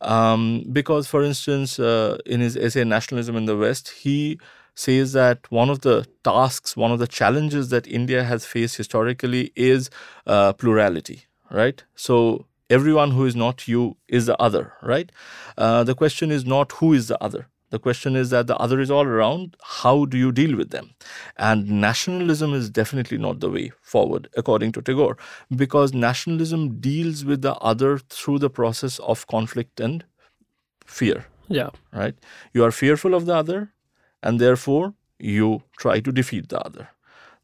[0.00, 4.38] Um, because, for instance, uh, in his essay Nationalism in the West, he
[4.74, 9.52] says that one of the tasks, one of the challenges that India has faced historically
[9.54, 9.90] is
[10.26, 11.82] uh, plurality, right?
[11.94, 15.12] So, everyone who is not you is the other, right?
[15.58, 17.48] Uh, the question is not who is the other.
[17.72, 19.56] The question is that the other is all around.
[19.62, 20.90] How do you deal with them?
[21.38, 25.16] And nationalism is definitely not the way forward, according to Tagore,
[25.56, 30.04] because nationalism deals with the other through the process of conflict and
[30.84, 31.24] fear.
[31.48, 31.70] Yeah.
[31.92, 32.14] right?
[32.52, 33.72] You are fearful of the other,
[34.22, 36.90] and therefore you try to defeat the other.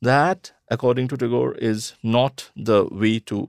[0.00, 3.48] That, according to Tagore, is not the way to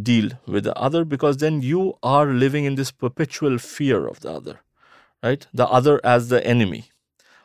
[0.00, 4.32] deal with the other because then you are living in this perpetual fear of the
[4.32, 4.60] other,
[5.22, 5.46] right?
[5.54, 6.86] The other as the enemy.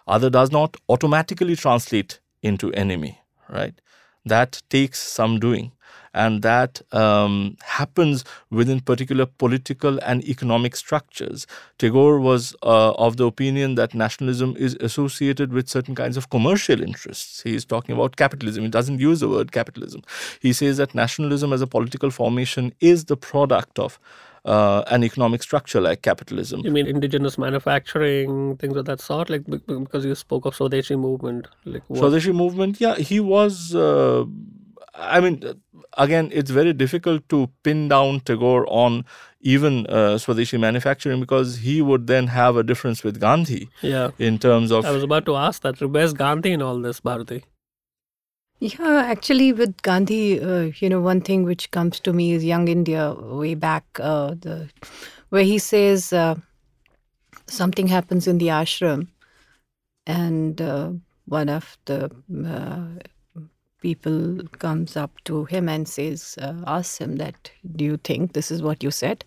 [0.07, 3.79] Other does not automatically translate into enemy, right?
[4.25, 5.71] That takes some doing
[6.13, 11.45] and that um, happens within particular political and economic structures.
[11.77, 16.81] Tagore was uh, of the opinion that nationalism is associated with certain kinds of commercial
[16.81, 17.41] interests.
[17.41, 18.63] He is talking about capitalism.
[18.63, 20.01] He doesn't use the word capitalism.
[20.39, 23.99] He says that nationalism as a political formation is the product of
[24.45, 26.61] uh, an economic structure like capitalism.
[26.63, 29.29] You mean indigenous manufacturing, things of that sort?
[29.29, 32.01] Like because you spoke of Swadeshi movement, like what?
[32.01, 32.79] Swadeshi movement.
[32.79, 33.75] Yeah, he was.
[33.75, 34.25] Uh,
[34.99, 35.41] I mean,
[35.97, 39.05] again, it's very difficult to pin down Tagore on
[39.41, 43.69] even uh, Swadeshi manufacturing because he would then have a difference with Gandhi.
[43.81, 44.11] Yeah.
[44.19, 44.85] In terms of.
[44.85, 45.79] I was about to ask that.
[45.81, 47.43] Where's Gandhi in all this, Bharati?
[48.59, 52.67] Yeah, actually, with Gandhi, uh, you know, one thing which comes to me is Young
[52.67, 54.69] India way back, uh, the,
[55.29, 56.35] where he says uh,
[57.47, 59.07] something happens in the ashram,
[60.05, 60.91] and uh,
[61.25, 62.11] one of the
[62.45, 63.01] uh,
[63.81, 68.51] people comes up to him and says, uh, asks him that, do you think this
[68.51, 69.23] is what you said?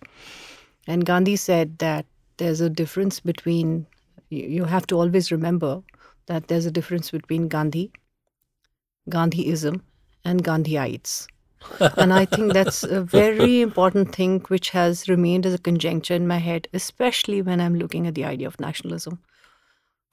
[0.87, 2.05] And Gandhi said that
[2.37, 3.87] there's a difference between,
[4.29, 5.81] you have to always remember
[6.27, 7.91] that there's a difference between Gandhi,
[9.09, 9.81] Gandhism,
[10.25, 11.27] and Gandhiites.
[11.97, 16.27] and I think that's a very important thing which has remained as a conjecture in
[16.27, 19.19] my head, especially when I'm looking at the idea of nationalism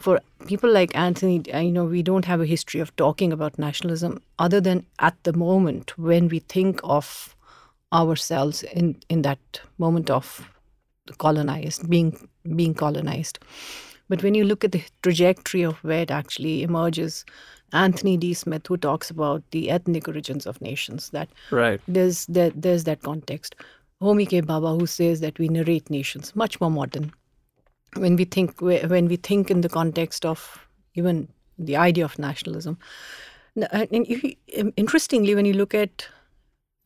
[0.00, 4.20] for people like Anthony, you know, we don't have a history of talking about nationalism
[4.38, 7.36] other than at the moment when we think of
[7.92, 9.38] ourselves in, in that
[9.78, 10.48] moment of
[11.18, 13.38] colonized, being being colonized.
[14.08, 17.24] But when you look at the trajectory of where it actually emerges,
[17.72, 18.32] Anthony D.
[18.32, 21.80] Smith, who talks about the ethnic origins of nations, that right.
[21.86, 23.54] there's there, there's that context.
[24.00, 24.40] Homi K.
[24.40, 27.12] Bhabha, who says that we narrate nations, much more modern
[27.96, 32.78] when we think when we think in the context of even the idea of nationalism.
[33.72, 34.36] And you,
[34.76, 36.06] interestingly, when you look at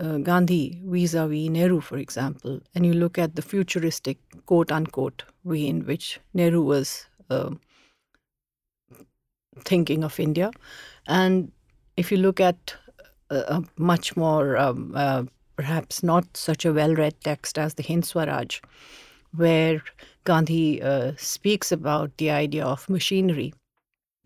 [0.01, 5.67] uh, Gandhi vis-a-vis Nehru, for example, and you look at the futuristic quote unquote way
[5.67, 7.51] in which Nehru was uh,
[9.61, 10.51] thinking of India,
[11.07, 11.53] and
[11.97, 12.75] if you look at
[13.31, 15.25] a, a much more um, uh,
[15.57, 18.61] perhaps not such a well-read text as the Hind Swaraj,
[19.37, 19.83] where
[20.25, 23.55] Gandhi uh, speaks about the idea of machinery,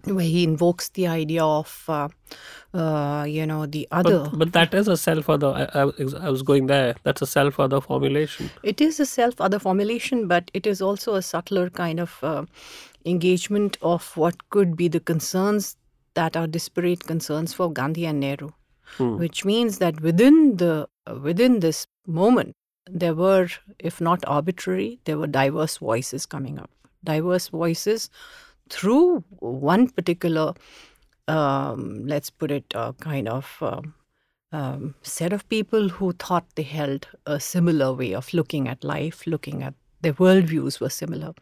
[0.05, 2.09] where he invokes the idea of, uh,
[2.73, 4.29] uh, you know, the other.
[4.31, 5.49] But, but, that is a self other.
[5.49, 6.95] I, I, I was going there.
[7.03, 8.51] That's a self other formulation.
[8.63, 12.45] It is a self other formulation, but it is also a subtler kind of uh,
[13.05, 15.77] engagement of what could be the concerns
[16.15, 18.51] that are disparate concerns for Gandhi and Nehru.
[18.97, 19.19] Hmm.
[19.19, 20.89] Which means that within the
[21.23, 22.55] within this moment,
[22.91, 23.49] there were,
[23.79, 26.71] if not arbitrary, there were diverse voices coming up.
[27.05, 28.11] Diverse voices
[28.69, 30.55] through one particular,
[31.27, 33.95] um, let's put it, uh, kind of um,
[34.53, 39.27] um, set of people who thought they held a similar way of looking at life,
[39.27, 41.35] looking at their worldviews were similar.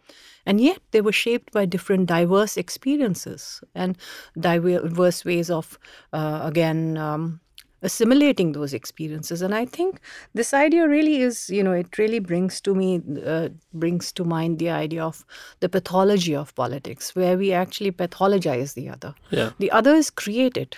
[0.44, 3.98] And yet they were shaped by different diverse experiences and
[4.38, 5.78] diverse ways of,
[6.12, 7.40] uh, again, um,
[7.86, 9.42] assimilating those experiences.
[9.42, 10.00] And i think
[10.40, 12.88] this idea really is you know it really brings to me
[13.34, 13.48] uh,
[13.84, 15.24] brings to mind the idea of
[15.60, 19.14] the pathology of politics where we actually pathologize the other.
[19.30, 19.50] Yeah.
[19.58, 20.76] the other is created.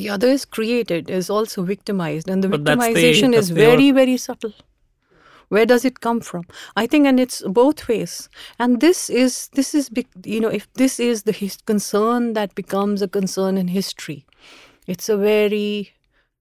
[0.00, 4.16] The other is created is also victimized and the but victimization the, is very very
[4.16, 4.54] subtle.
[5.48, 6.44] Where does it come from?
[6.82, 8.28] I think and it's both ways.
[8.58, 9.90] And this is this is
[10.24, 14.24] you know if this is the his- concern that becomes a concern in history
[14.86, 15.92] it's a very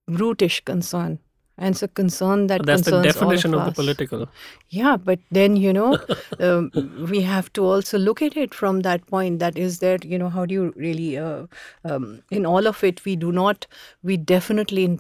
[0.08, 1.20] brutish concern.
[1.58, 4.28] And it's a concern that but that's the definition of, of, the political.
[4.70, 6.00] Yeah, but then you know,
[6.40, 6.72] um,
[7.08, 9.40] we have to also look at it from that point.
[9.40, 11.20] That is there, you know, how do you really?
[11.20, 11.46] Uh,
[11.86, 13.68] um, in all of it, we do not.
[14.02, 15.00] We definitely.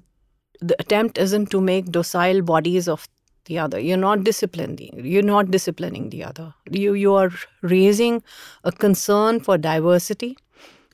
[0.60, 3.08] The attempt isn't to make docile bodies of
[3.46, 3.80] the other.
[3.80, 5.04] You're not disciplining.
[5.04, 6.54] You're not disciplining the other.
[6.70, 7.32] You you are
[7.62, 8.22] raising
[8.64, 10.38] a concern for diversity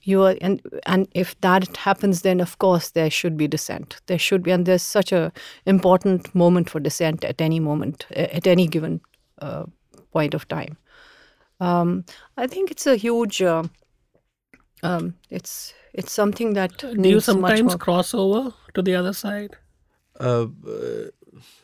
[0.08, 4.01] you are and and if that happens then of course there should be dissent.
[4.08, 5.32] There should be and there's such a
[5.66, 9.01] important moment for dissent at any moment at any given
[9.41, 9.66] uh,
[10.12, 10.78] point of time.
[11.60, 12.05] Um,
[12.38, 13.64] i think it's a huge uh,
[14.84, 19.58] um, it's it's something that do you sometimes cross over to the other side?
[20.20, 20.47] Uh,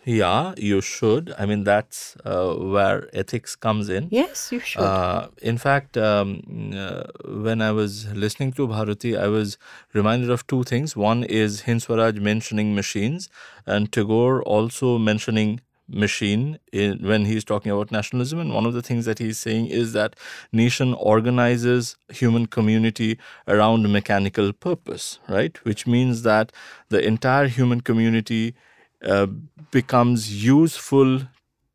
[0.06, 1.34] yeah, you should.
[1.38, 4.10] I mean, that's uh, where ethics comes in.
[4.12, 4.82] Yes, you should.
[4.82, 9.58] Uh, in fact, um, uh, when I was listening to Bharati, I was
[9.94, 10.96] reminded of two things.
[10.96, 13.30] One is Hind Swaraj mentioning machines,
[13.66, 18.40] and Tagore also mentioning machine in, when he's talking about nationalism.
[18.40, 20.16] And one of the things that he's saying is that
[20.52, 25.58] nation organizes human community around mechanical purpose, right?
[25.66, 26.52] Which means that
[26.90, 28.56] the entire human community
[29.04, 29.28] uh,
[29.72, 31.22] becomes useful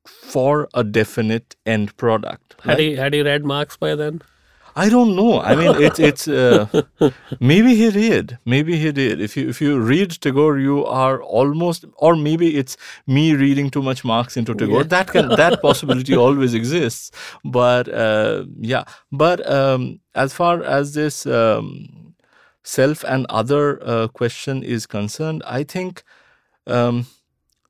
[0.04, 2.56] for a definite end product.
[2.62, 2.78] Had right?
[2.78, 4.22] he had he read Marx by then?
[4.76, 5.40] I don't know.
[5.40, 6.82] I mean, it's it's uh,
[7.40, 8.38] maybe he did.
[8.44, 9.20] Maybe he did.
[9.20, 12.76] If you if you read Tagore, you are almost, or maybe it's
[13.06, 14.82] me reading too much Marx into Tagore.
[14.82, 14.88] Yeah.
[14.88, 17.10] That can that possibility always exists.
[17.44, 22.14] But uh, yeah, but um, as far as this um,
[22.62, 26.04] self and other uh, question is concerned, I think
[26.68, 27.06] um,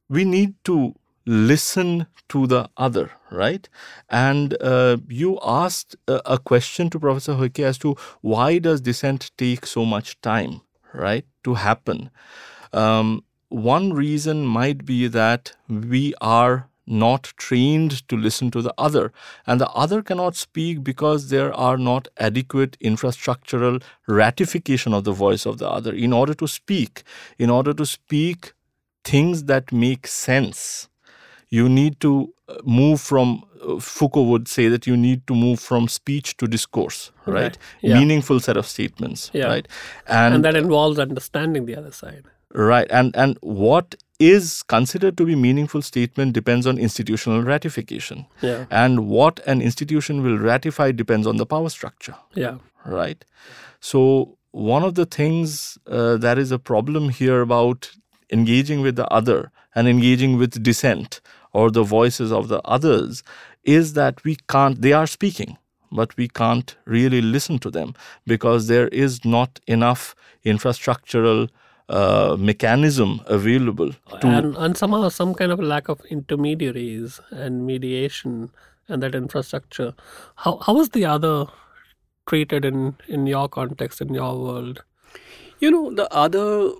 [0.08, 0.94] we need to
[1.26, 3.68] listen to the other, right?
[4.08, 9.30] And uh, you asked a, a question to Professor Saikia as to why does dissent
[9.36, 10.62] take so much time,
[10.94, 12.10] right, to happen?
[12.72, 19.12] Um, one reason might be that we are not trained to listen to the other,
[19.46, 25.44] and the other cannot speak because there are not adequate infrastructural ratification of the voice
[25.44, 25.92] of the other.
[25.92, 27.02] In order to speak,
[27.38, 28.54] in order to speak
[29.04, 30.88] things that make sense,
[31.48, 35.60] you need to uh, move from uh, Foucault would say that you need to move
[35.60, 37.34] from speech to discourse, right?
[37.34, 37.58] Right.
[37.80, 37.98] Yeah.
[37.98, 39.46] Meaningful set of statements, Yeah.
[39.46, 39.68] right?
[40.06, 42.24] And, that involves understanding the other side.
[42.54, 42.86] Right.
[42.90, 48.26] And and what is considered to be meaningful statement depends on institutional ratification.
[48.40, 48.64] Yeah.
[48.70, 52.14] And what an institution will ratify depends on the power structure.
[52.34, 52.58] Yeah.
[52.86, 53.24] Right.
[53.80, 57.90] So one of the things uh, that is a problem here about
[58.32, 61.20] engaging with the other and engaging with dissent
[61.52, 63.22] or the voices of the others
[63.64, 65.56] is that we can't they are speaking
[65.90, 67.94] but we can't really listen to them
[68.26, 70.14] because there is not enough
[70.44, 71.48] infrastructural
[71.88, 78.50] uh, mechanism available to and, and somehow some kind of lack of intermediaries and mediation
[78.88, 79.94] and that infrastructure.
[80.36, 81.46] How how is the other
[82.26, 84.82] treated in in your context in your world?
[85.60, 86.70] You know, the other,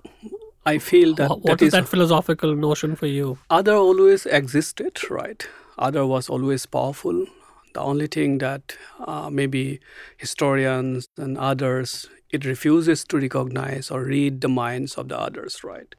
[0.65, 3.37] I feel that Wha- what that is that philosophical notion for you?
[3.49, 5.47] other always existed, right?
[5.77, 7.25] Other was always powerful.
[7.73, 9.79] The only thing that uh, maybe
[10.17, 15.95] historians and others it refuses to recognize or read the minds of the others, right?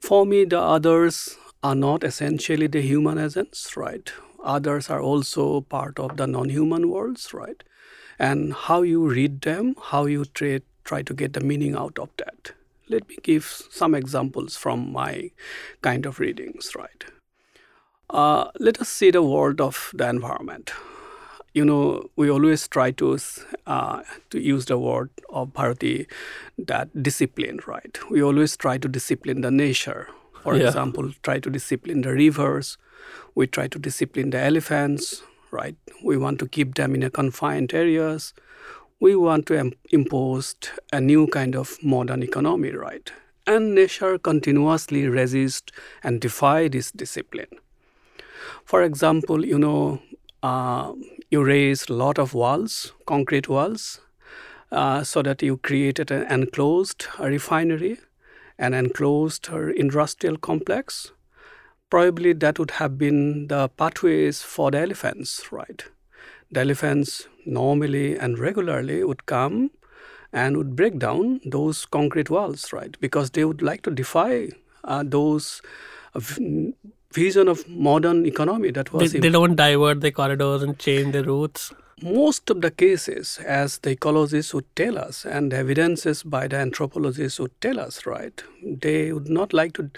[0.00, 4.12] For me, the others are not essentially the human essence, right?
[4.44, 7.62] Others are also part of the non-human worlds, right?
[8.18, 12.10] And how you read them, how you try, try to get the meaning out of
[12.18, 12.52] that.
[12.88, 15.30] Let me give some examples from my
[15.82, 17.04] kind of readings, right?
[18.10, 20.72] Uh, let us see the world of the environment.
[21.52, 23.18] You know, we always try to
[23.66, 26.06] uh, to use the word of Bharati
[26.58, 27.98] that discipline, right?
[28.10, 30.08] We always try to discipline the nature.
[30.42, 30.68] For Yeah.
[30.68, 32.78] example, try to discipline the rivers.
[33.34, 35.76] We try to discipline the elephants, right?
[36.04, 38.32] We want to keep them in a confined areas.
[39.00, 40.56] We want to im- impose
[40.92, 43.12] a new kind of modern economy, right?
[43.46, 45.70] And nature continuously resist
[46.02, 47.60] and defy this discipline.
[48.64, 50.02] For example, you know,
[50.42, 50.92] uh,
[51.30, 54.00] you raise a lot of walls, concrete walls,
[54.72, 57.98] uh, so that you created an enclosed refinery,
[58.58, 61.12] an enclosed industrial complex.
[61.88, 65.84] Probably that would have been the pathways for the elephants, right?
[66.50, 69.70] The elephants normally and regularly would come
[70.32, 72.96] and would break down those concrete walls, right?
[73.00, 74.48] Because they would like to defy
[74.84, 75.62] uh, those
[76.14, 76.20] uh,
[77.12, 81.24] vision of modern economy that They, was they don't divert the corridors and change the
[81.24, 81.72] routes.
[82.02, 86.56] Most of the cases, as the ecologists would tell us, and the evidences by the
[86.56, 89.90] anthropologists would tell us, right, they would not like to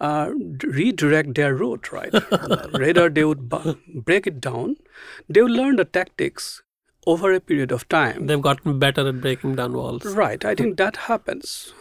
[0.00, 0.30] uh,
[0.62, 2.12] redirect their route, right?
[2.78, 3.48] Rather, they would
[4.04, 4.76] break it down.
[5.28, 6.62] They would learn the tactics
[7.06, 8.26] over a period of time.
[8.26, 10.04] They've gotten better at breaking down walls.
[10.04, 11.72] Right, I think that happens.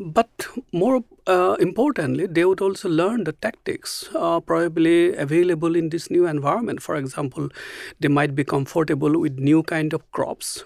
[0.00, 6.08] But more uh, importantly, they would also learn the tactics uh, probably available in this
[6.10, 6.82] new environment.
[6.82, 7.48] For example,
[7.98, 10.64] they might be comfortable with new kind of crops,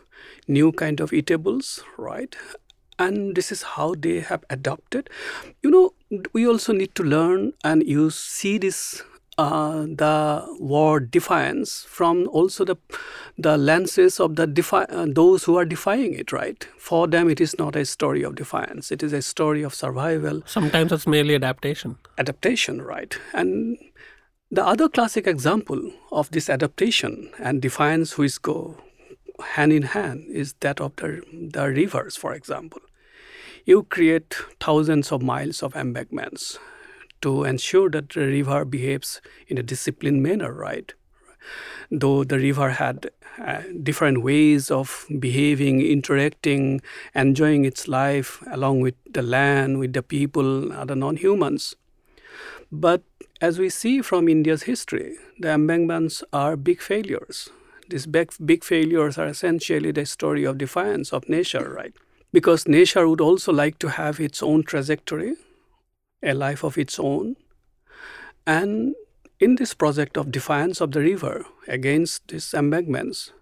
[0.49, 2.37] new kind of eatables, right?
[2.99, 5.09] And this is how they have adopted.
[5.63, 5.95] You know,
[6.35, 9.03] we also need to learn and use see this
[9.39, 12.77] uh, the word defiance from also the
[13.39, 16.33] the lenses of the defi- uh, those who are defying it.
[16.33, 16.67] Right?
[16.79, 18.93] For them, it is not a story of defiance.
[18.93, 21.97] It is a story of survival, Sometimes it's merely adaptation.
[22.19, 22.83] adaptation.
[22.83, 23.19] Right?
[23.33, 23.79] And
[24.51, 28.77] the other classic example of this adaptation and defiance, which go
[29.55, 32.17] hand in hand, is that of the the rivers.
[32.17, 32.83] For example,
[33.65, 36.59] you create thousands of miles of embankments
[37.23, 40.93] to ensure that the river behaves in a disciplined manner, right?
[41.91, 46.81] Though the river had uh, different ways of behaving, interacting,
[47.15, 51.75] enjoying its life along with the land, with the people, other non humans.
[52.71, 53.03] But
[53.41, 57.51] as we see from India's history, the embankments are big failures.
[57.89, 61.93] These big, big failures are essentially the story of defiance of nature, right?
[62.33, 65.35] Because nature would also like to have its own trajectory,
[66.23, 67.37] a life of its own.
[68.47, 68.95] And
[69.41, 73.33] in this project of defiance of the river against these embankments,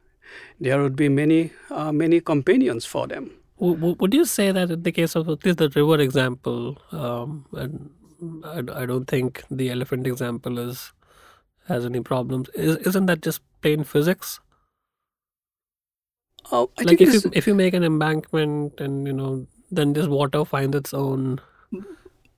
[0.61, 3.33] there would be many, uh, many companions for them.
[3.59, 7.91] Would you say that in the case of this the river example, um, and
[8.43, 10.93] I, I don't think the elephant example is
[11.68, 12.49] has any problems.
[12.55, 14.41] Is, isn't that just plain physics?
[16.51, 19.93] Uh, I like think if you if you make an embankment and you know then
[19.93, 21.41] this water finds its own.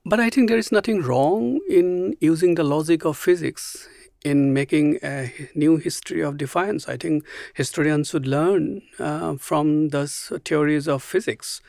[0.05, 3.87] But I think there is nothing wrong in using the logic of physics
[4.25, 6.89] in making a new history of defiance.
[6.89, 11.61] I think historians should learn uh, from those theories of physics,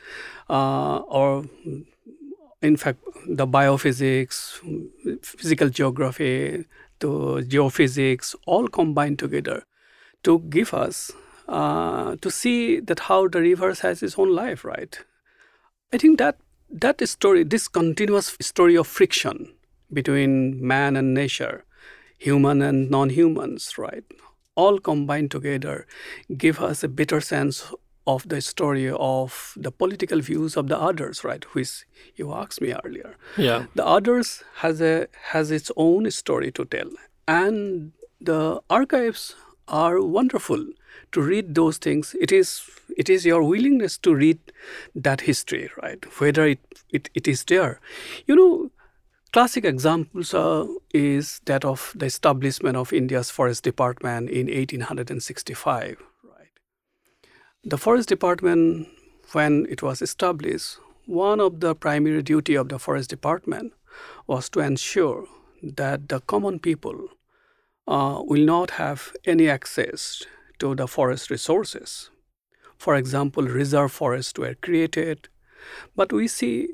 [0.49, 1.45] uh, or
[2.61, 4.59] in fact, the biophysics,
[5.21, 6.65] physical geography,
[6.99, 9.63] to geophysics, all combined together
[10.23, 11.11] to give us
[11.47, 14.99] uh, to see that how the rivers has its own life, right?
[15.93, 16.37] I think that
[16.69, 19.53] that story, this continuous story of friction
[19.91, 21.63] between man and nature,
[22.17, 24.03] human and non-humans, right?
[24.55, 25.85] All combined together
[26.37, 27.71] give us a better sense
[28.07, 31.43] of the story of the political views of the others, right?
[31.55, 31.85] Which
[32.15, 33.15] you asked me earlier.
[33.37, 33.65] Yeah.
[33.75, 36.89] The others has a has its own story to tell,
[37.27, 37.91] and
[38.21, 39.35] the archives
[39.67, 40.65] are wonderful
[41.11, 42.15] to read those things.
[42.19, 44.39] It is it is your willingness to read
[44.95, 46.03] that history, right?
[46.19, 46.59] Whether it
[46.89, 47.79] it, it is there,
[48.27, 48.71] you know.
[49.33, 55.97] Classic examples uh, is that of the establishment of India's Forest Department in 1865.
[56.23, 56.47] Right,
[57.61, 58.87] the Forest Department,
[59.33, 63.73] when it was established, one of the primary duty of the Forest Department
[64.25, 65.27] was to ensure
[65.61, 67.09] that the common people
[67.87, 70.23] uh, will not have any access
[70.59, 72.09] to the forest resources.
[72.77, 75.29] For example, reserve forests were created,
[75.95, 76.69] but we see,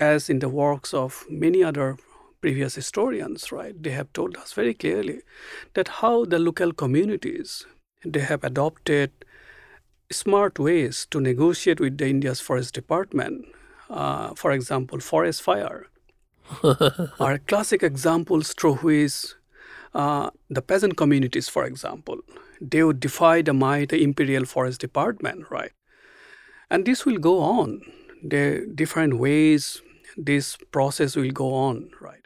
[0.00, 1.96] as in the works of many other
[2.40, 5.20] previous historians, right, they have told us very clearly
[5.74, 7.66] that how the local communities
[8.04, 9.10] they have adopted
[10.12, 13.46] smart ways to negotiate with the India's forest department.
[13.88, 15.86] Uh, for example, forest fire
[17.20, 19.34] are classic examples through which
[19.94, 22.18] uh, the peasant communities, for example,
[22.60, 25.72] they would defy the might the imperial forest department, right?
[26.70, 27.80] And this will go on.
[28.22, 29.82] The different ways
[30.16, 32.22] this process will go on, right?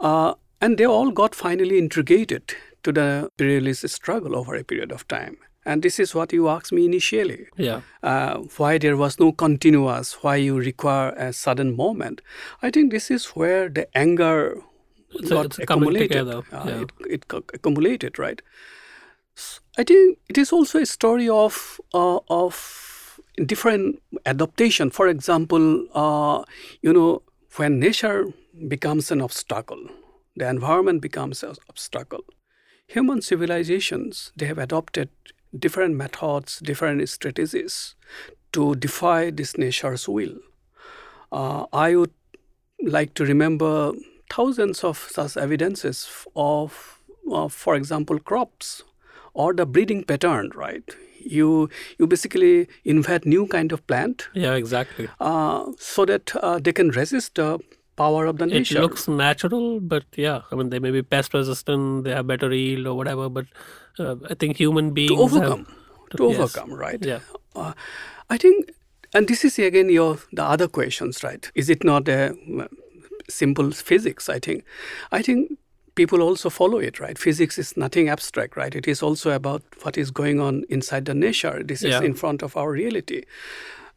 [0.00, 5.06] Uh, and they all got finally integrated to the imperialist struggle over a period of
[5.08, 5.36] time.
[5.64, 7.80] And this is what you asked me initially Yeah.
[8.02, 12.22] uh, why there was no continuous, why you require a sudden moment.
[12.62, 14.62] I think this is where the anger
[15.20, 16.28] It's got it's accumulated.
[16.28, 16.82] Uh, yeah.
[16.82, 18.40] it, it accumulated, right?
[19.36, 24.90] S- I think it is also a story of uh, of different adaptation.
[24.90, 26.44] For example, uh,
[26.82, 27.22] you know,
[27.56, 28.32] when nature
[28.68, 29.88] becomes an obstacle,
[30.36, 32.24] the environment becomes an obstacle.
[32.88, 35.08] Human civilizations they have adopted
[35.58, 37.94] different methods, different strategies
[38.52, 40.36] to defy this nature's will.
[41.32, 42.12] Uh, I would
[42.82, 43.92] like to remember
[44.30, 47.00] thousands of such evidences of,
[47.32, 48.82] uh, for example, crops
[49.34, 50.50] or the breeding pattern.
[50.54, 50.84] Right?
[51.20, 51.68] You
[51.98, 54.54] you basically invent new kind of plant Yeah.
[54.54, 55.08] Exactly.
[55.20, 57.58] uh, so that uh, they can resist the
[57.96, 58.78] power of the nature.
[58.78, 62.52] It looks natural, but yeah, I mean they may be pest resistant, they have better
[62.52, 63.28] yield or whatever.
[63.28, 63.46] But
[63.98, 66.38] uh, I think human beings to overcome, have, to yes.
[66.38, 67.04] overcome, right?
[67.04, 67.20] Yeah.
[67.54, 67.72] Uh,
[68.28, 68.70] I think,
[69.14, 71.50] and this is again your the other questions, right?
[71.54, 72.36] Is it not a
[73.28, 74.28] simple physics?
[74.28, 74.64] I think,
[75.12, 75.58] I think
[75.94, 77.18] people also follow it, right?
[77.18, 78.74] Physics is nothing abstract, right?
[78.74, 81.62] It is also about what is going on inside the nature.
[81.62, 83.24] This is in front of our reality.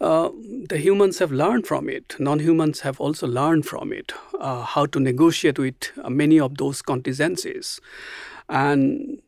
[0.01, 0.29] uh,
[0.67, 2.15] the humans have learned from it.
[2.19, 6.57] Non humans have also learned from it uh, how to negotiate with uh, many of
[6.57, 7.81] those contingencies.
[8.47, 9.21] And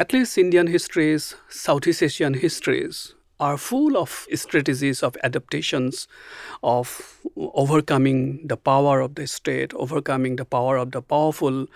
[0.00, 6.08] at least Indian histories, Southeast Asian histories, are full of strategies of adaptations,
[6.62, 11.66] of overcoming the power of the state, overcoming the power of the powerful,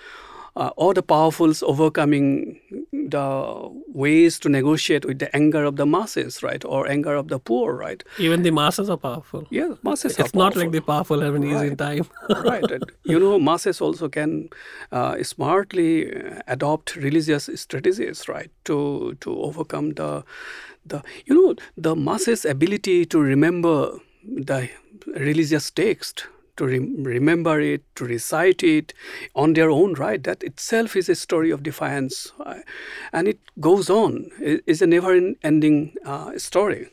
[0.57, 2.61] uh, or the powerfuls overcoming
[2.93, 7.39] the ways to negotiate with the anger of the masses, right, or anger of the
[7.39, 8.03] poor, right.
[8.19, 9.47] Even the masses are powerful.
[9.51, 12.07] Yeah, masses it's not like the powerful have an easy time.
[12.45, 12.65] right.
[13.05, 14.49] You know, masses also can
[14.93, 16.13] uh, smartly
[16.47, 20.25] adopt religious strategies, right, to to overcome the
[20.85, 24.69] the you know the masses' ability to remember the
[25.07, 26.27] religious text
[26.61, 28.93] to re- remember it, to recite it
[29.35, 30.23] on their own right.
[30.23, 32.33] That itself is a story of defiance.
[32.39, 32.61] Uh,
[33.13, 34.31] and it goes on.
[34.39, 36.91] It is a never ending uh, story.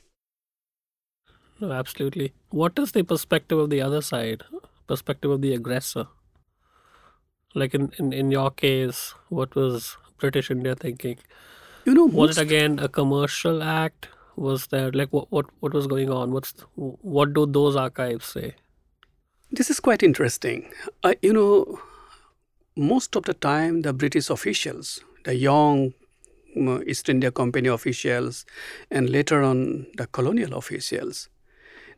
[1.60, 2.34] No, absolutely.
[2.50, 4.44] What is the perspective of the other side?
[4.88, 6.08] Perspective of the aggressor?
[7.54, 11.18] Like in, in, in your case, what was British India thinking?
[11.88, 14.10] You know, was it again a commercial act?
[14.36, 16.34] Was there like what what, what was going on?
[16.34, 18.56] What's what do those archives say?
[19.52, 20.70] This is quite interesting.
[21.02, 21.80] Uh, you know,
[22.76, 25.94] most of the time, the British officials, the young
[26.86, 28.46] East India Company officials,
[28.92, 31.30] and later on the colonial officials,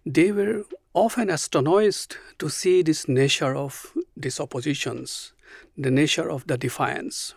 [0.05, 5.33] they were often astonished to see this nature of these oppositions,
[5.75, 7.33] the nature of the defiance.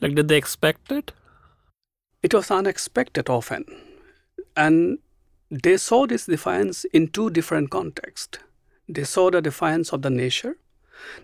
[0.00, 1.12] Like, did they expect it?
[2.22, 3.64] It was unexpected often.
[4.56, 4.98] And
[5.50, 8.38] they saw this defiance in two different contexts.
[8.88, 10.56] They saw the defiance of the nature.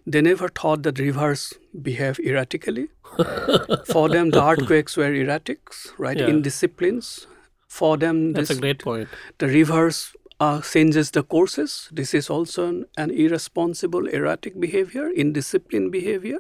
[0.07, 2.89] They never thought that rivers behave erratically.
[3.87, 5.61] For them, the earthquakes were erratic,
[5.99, 6.17] right?
[6.19, 6.29] Yeah.
[6.29, 7.27] Indisciplines.
[7.69, 9.09] For them, That's this, a great point.
[9.39, 11.89] the rivers uh, changes the courses.
[11.93, 16.39] This is also an, an irresponsible, erratic behavior, indisciplined behavior,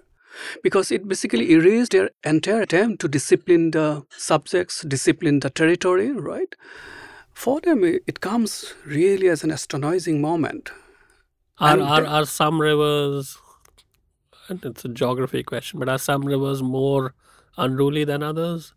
[0.62, 6.54] because it basically erased their entire attempt to discipline the subjects, discipline the territory, right?
[7.32, 10.70] For them, it comes really as an astonishing moment.
[11.60, 13.36] Are, are, are some rivers,
[14.48, 17.14] and it's a geography question, but are some rivers more
[17.56, 18.74] unruly than others?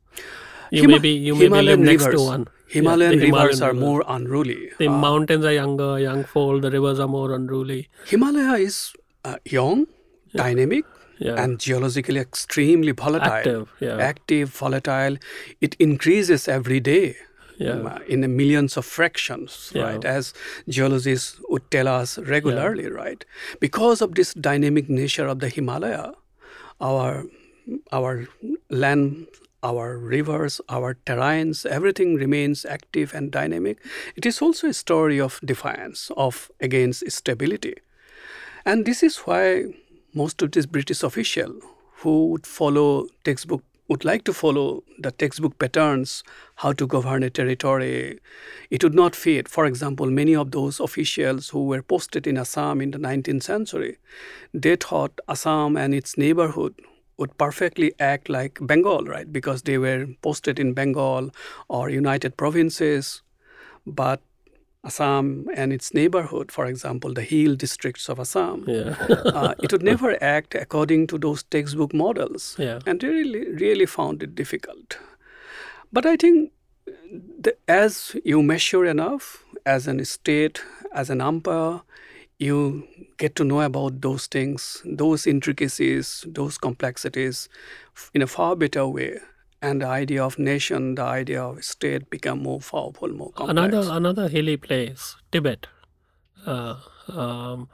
[0.71, 2.21] You Hima- maybe you maybe live Himalayan next rivers.
[2.21, 2.47] to one.
[2.69, 3.81] Yeah, Himalayan rivers Himalayan are rivers.
[3.81, 4.69] more unruly.
[4.79, 6.61] The Uh, mountains are younger, young fold.
[6.63, 7.89] The rivers are more unruly.
[8.07, 8.93] Himalaya is
[9.25, 9.87] uh, young,
[10.33, 10.85] dynamic,
[11.25, 13.31] Yeah, and geologically extremely volatile.
[13.31, 13.67] active.
[13.79, 15.17] Yeah, Active, volatile.
[15.61, 17.15] It increases every day.
[17.61, 19.83] yeah, in millions of fractions, Yeah.
[19.83, 20.03] right?
[20.03, 20.33] As
[20.67, 23.23] geologists would tell us regularly, right?
[23.59, 26.13] Because of this dynamic nature of the Himalaya,
[26.79, 27.25] our
[27.91, 28.25] our
[28.69, 29.27] land,
[29.61, 33.77] our rivers, our terrains, everything remains active and dynamic.
[34.15, 37.75] It is also a story of defiance, of against stability.
[38.65, 39.65] And this is why
[40.13, 41.63] most of these British officials
[41.97, 46.23] who would follow textbook would like to follow the textbook patterns
[46.55, 48.19] how to govern a territory
[48.69, 49.49] it would not fit.
[49.49, 53.97] For example many of those officials who were posted in assam in the 19th century
[54.53, 56.73] they thought assam and its neighborhood
[57.17, 59.31] would perfectly act like bengal right?
[59.31, 61.29] Because they were posted in bengal
[61.67, 63.21] or united provinces
[63.85, 64.21] but
[64.83, 69.83] Assam and its neighborhood, for example, the hill districts of Assam, yeah, uh, it would
[69.83, 72.55] never act according to those textbook models.
[72.57, 72.79] yeah.
[72.87, 74.97] And they really, really found it difficult.
[75.93, 76.51] But I think
[77.39, 80.63] the, as you measure enough as an state,
[80.93, 81.81] as an umpire,
[82.39, 87.49] you get to know about those things, those intricacies, those complexities
[88.15, 89.19] in a far better way.
[89.61, 93.51] And the idea of nation, the idea of state become more powerful, more complex.
[93.51, 95.67] Another another hilly place, Tibet.
[96.45, 96.77] Uh,
[97.09, 97.69] um,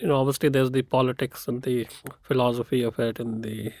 [0.00, 1.86] you know, obviously there's the politics and the
[2.22, 3.72] philosophy of it, and the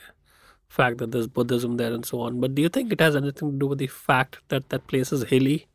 [0.68, 2.40] fact that there's Buddhism there and so on.
[2.40, 5.12] But do you think it has anything to do with the fact that that place
[5.12, 5.66] is hilly?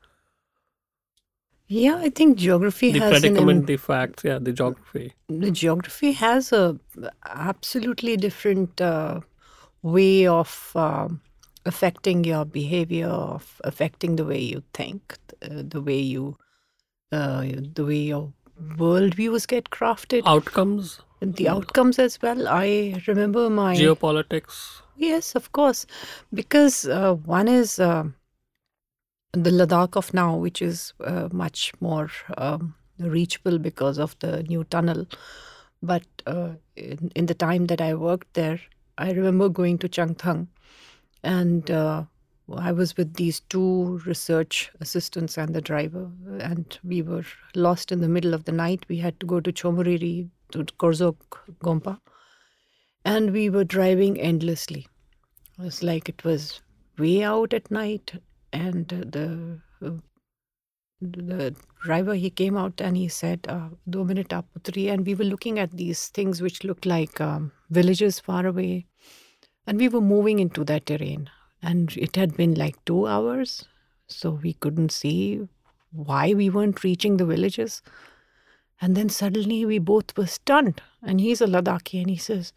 [1.68, 5.14] Yeah, I think geography The has an predicament, im- the facts, yeah, the geography.
[5.30, 6.78] the geography has a
[7.26, 9.22] absolutely different uh,
[9.84, 11.22] way of um,
[11.66, 16.38] affecting your behavior, of affecting the way you think, uh, the way you,
[17.12, 18.32] uh, the way your
[18.78, 22.48] worldviews get crafted, Outcomes, and the outcomes as well.
[22.48, 24.82] I remember my geopolitics.
[24.96, 25.86] Yes, of course,
[26.34, 28.04] because uh, one is uh,
[29.34, 34.64] the Ladakh of now, which is uh, much more um, reachable because of the new
[34.66, 35.08] tunnel.
[35.82, 38.60] But uh, in, in the time that I worked there,
[39.02, 40.48] I remember going to Changthang,
[41.24, 42.04] and uh,
[42.56, 47.26] I was with these two research assistants and the driver, and we were
[47.56, 48.86] lost in the middle of the night.
[48.88, 51.16] We had to go to Chomoriri to Korzok
[51.64, 52.00] Gompa,
[53.04, 54.88] and we were driving endlessly.
[55.58, 56.62] It was like it was
[57.00, 58.14] way out at night,
[58.54, 59.62] and the
[61.02, 65.26] the driver he came out and he said uh, do minute putri and we were
[65.26, 68.86] looking at these things which looked like um, villages far away
[69.72, 71.30] and we were moving into that terrain.
[71.64, 73.70] And it had been like two hours
[74.06, 75.48] so we couldn't see
[75.94, 77.82] why we weren't reaching the villages.
[78.82, 80.82] And then suddenly we both were stunned.
[81.02, 82.52] And he's a ladakhi and he says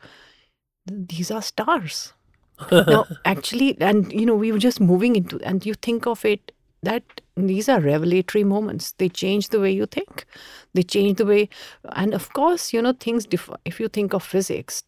[0.87, 2.15] these are stars.
[2.73, 6.51] Now actually and you know we were just moving into and you think of it
[6.83, 8.91] that these are revelatory moments.
[8.91, 10.27] They change the way you think.
[10.73, 11.49] They change the way
[11.93, 14.83] and of course you know things def- if you think of physics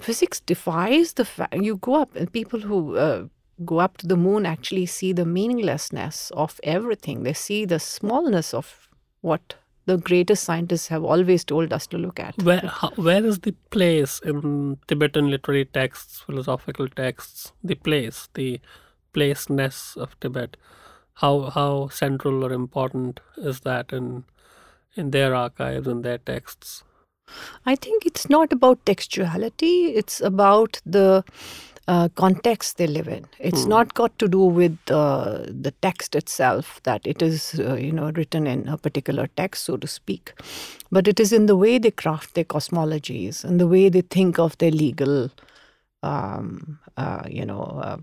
[0.00, 3.24] physics defies the fact you go up and people who uh,
[3.64, 7.22] go up to the moon actually see the meaninglessness of everything.
[7.22, 8.88] They see the smallness of
[9.20, 9.54] what
[9.86, 12.40] the greatest scientists have always told us to look at.
[12.42, 18.60] Where how, where is the place in tibetan literary texts philosophical texts the place the
[19.12, 20.56] placeness of tibet?
[21.14, 24.24] How how central or important is that in
[24.94, 26.84] in their archives and their texts?
[27.66, 29.92] I think it's not about textuality.
[29.94, 31.24] It's about the
[31.88, 33.26] uh, context they live in.
[33.38, 33.70] It's hmm.
[33.70, 38.12] not got to do with uh, the text itself that it is, uh, you know,
[38.12, 40.32] written in a particular text, so to speak,
[40.92, 44.38] but it is in the way they craft their cosmologies and the way they think
[44.38, 45.30] of their legal,
[46.04, 47.96] um, uh, you know, uh,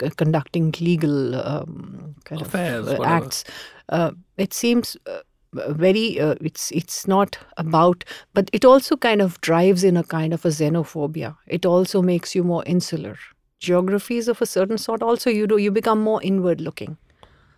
[0.00, 3.44] c- conducting legal um, kind Affairs, of acts.
[3.90, 5.20] Uh, it seems uh,
[5.68, 10.32] very uh, it's it's not about but it also kind of drives in a kind
[10.34, 11.36] of a xenophobia.
[11.46, 13.16] It also makes you more insular.
[13.60, 15.02] Geographies of a certain sort.
[15.02, 16.96] Also you do you become more inward looking.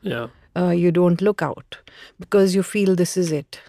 [0.02, 0.28] Yeah.
[0.56, 1.78] Uh, you don't look out
[2.18, 3.60] because you feel this is it.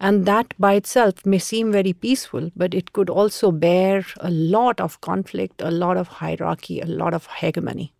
[0.00, 4.80] And that by itself may seem very peaceful, but it could also bear a lot
[4.80, 7.92] of conflict, a lot of hierarchy, a lot of hegemony.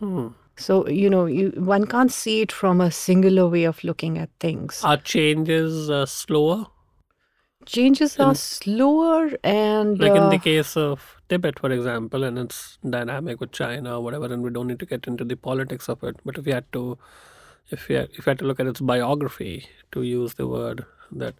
[0.00, 0.28] Hmm.
[0.56, 4.30] So, you know, you, one can't see it from a singular way of looking at
[4.40, 4.82] things.
[4.82, 6.66] Are changes uh, slower?
[7.66, 9.98] Changes in, are slower and.
[9.98, 14.02] Like uh, in the case of Tibet, for example, and it's dynamic with China or
[14.02, 16.16] whatever, and we don't need to get into the politics of it.
[16.24, 16.98] But if you had to.
[17.68, 20.86] If you, had, if you had to look at its biography, to use the word,
[21.10, 21.34] that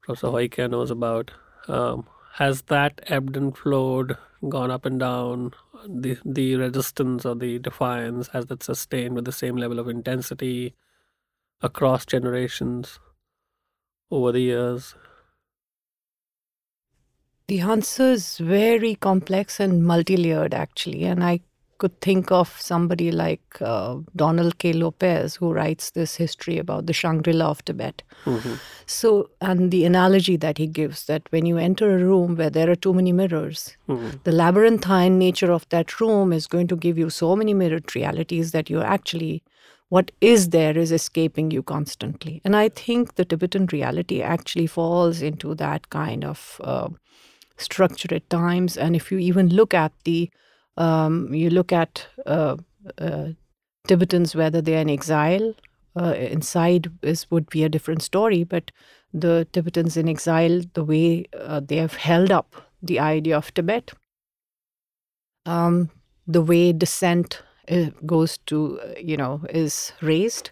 [0.00, 1.30] Professor Saikia knows about.
[1.68, 2.06] Um,
[2.36, 4.16] has that ebbed and flowed,
[4.48, 5.52] gone up and down?
[5.88, 10.74] The the resistance or the defiance has that sustained with the same level of intensity
[11.62, 13.00] across generations
[14.10, 14.94] over the years?
[17.48, 21.40] The answer is very complex and multi-layered, actually, and I
[21.78, 24.72] could think of somebody like uh, Donald K.
[24.72, 28.02] Lopez, who writes this history about the Shangri La of Tibet.
[28.24, 28.54] Mm-hmm.
[28.86, 32.70] So, and the analogy that he gives that when you enter a room where there
[32.70, 34.10] are too many mirrors, mm-hmm.
[34.24, 38.52] the labyrinthine nature of that room is going to give you so many mirrored realities
[38.52, 39.42] that you're actually,
[39.88, 42.40] what is there is escaping you constantly.
[42.44, 46.88] And I think the Tibetan reality actually falls into that kind of uh,
[47.56, 48.76] structure at times.
[48.76, 50.30] And if you even look at the
[50.76, 52.56] um, you look at uh,
[52.98, 53.28] uh,
[53.86, 55.54] Tibetans, whether they're in exile,
[55.98, 58.44] uh, inside is would be a different story.
[58.44, 58.70] But
[59.12, 63.92] the Tibetans in exile, the way uh, they have held up the idea of Tibet,
[65.46, 65.90] um,
[66.26, 70.50] the way dissent uh, goes to, you know, is raised,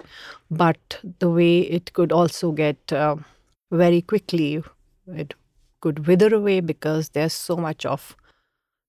[0.51, 2.93] but the way it could also get
[3.71, 4.63] very quickly,
[5.09, 5.35] it
[5.81, 8.17] could wither away because there's so much of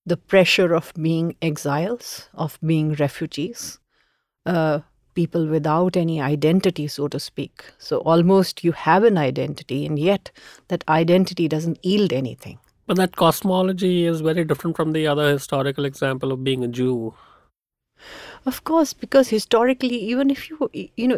[0.06, 3.80] the pressure of being exiles, of being refugees,
[4.46, 4.80] uh,
[5.16, 7.66] people without any identity, so to speak.
[7.78, 10.32] So almost you have an identity, and yet
[10.68, 12.60] that identity doesn't yield anything.
[12.88, 17.16] But that cosmology is very different from the other historical example of being a Jew.
[18.46, 21.18] Of course, because historically, even if you, you know,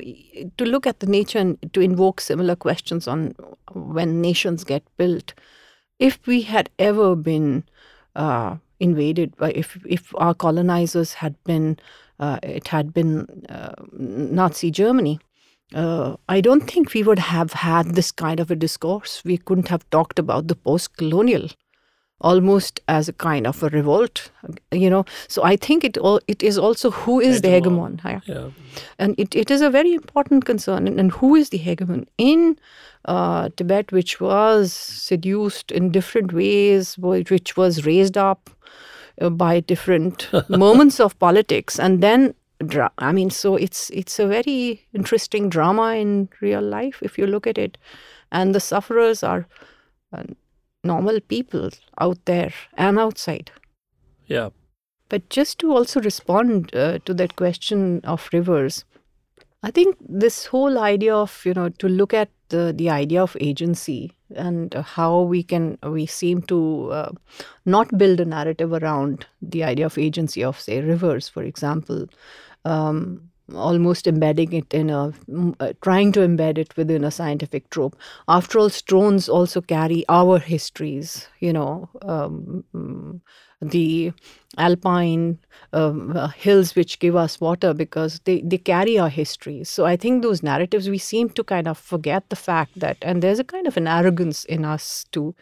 [0.57, 3.35] to look at the nature and to invoke similar questions on
[3.73, 5.33] when nations get built,
[5.99, 7.65] if we had ever been
[8.15, 11.77] uh, invaded by if if our colonizers had been
[12.19, 15.19] uh, it had been uh, Nazi Germany.
[15.73, 19.21] Uh, I don't think we would have had this kind of a discourse.
[19.25, 21.49] We couldn't have talked about the post-colonial
[22.19, 24.31] almost as a kind of a revolt,
[24.71, 25.05] you know.
[25.27, 28.49] So I think it all it is also who is the hegemon, yeah.
[28.97, 30.87] and it, it is a very important concern.
[30.87, 32.57] And, and who is the hegemon in
[33.05, 38.49] uh, Tibet, which was seduced in different ways, which was raised up
[39.31, 42.33] by different moments of politics, and then
[42.65, 47.27] dra- I mean, so it's it's a very interesting drama in real life if you
[47.27, 47.77] look at it,
[48.31, 49.47] and the sufferers are
[50.13, 50.23] uh,
[50.83, 53.51] normal people out there and outside.
[54.25, 54.49] Yeah.
[55.09, 58.83] But just to also respond uh, to that question of rivers,
[59.63, 63.35] I think this whole idea of you know to look at the the idea of
[63.39, 67.11] agency and how we can we seem to uh,
[67.65, 72.07] not build a narrative around the idea of agency of say rivers, for example,
[72.65, 75.13] um, almost embedding it in a
[75.59, 77.95] uh, trying to embed it within a scientific trope.
[78.27, 81.89] After all, stones also carry our histories, you know.
[82.01, 83.21] Um, mm,
[83.61, 84.13] the
[84.57, 85.39] alpine
[85.73, 89.63] um, uh, hills which give us water because they, they carry our history.
[89.63, 93.21] So I think those narratives, we seem to kind of forget the fact that, and
[93.21, 95.35] there's a kind of an arrogance in us to,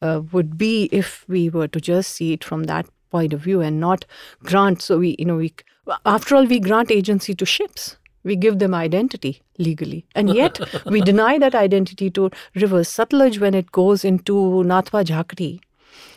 [0.00, 3.60] uh, would be if we were to just see it from that point of view
[3.60, 4.04] and not
[4.42, 4.82] grant.
[4.82, 5.54] So we, you know, we,
[6.04, 7.96] after all, we grant agency to ships.
[8.24, 10.06] We give them identity legally.
[10.14, 12.88] And yet we deny that identity to rivers.
[12.88, 14.32] Satluj, when it goes into
[14.64, 15.60] Nathpa Jhakri,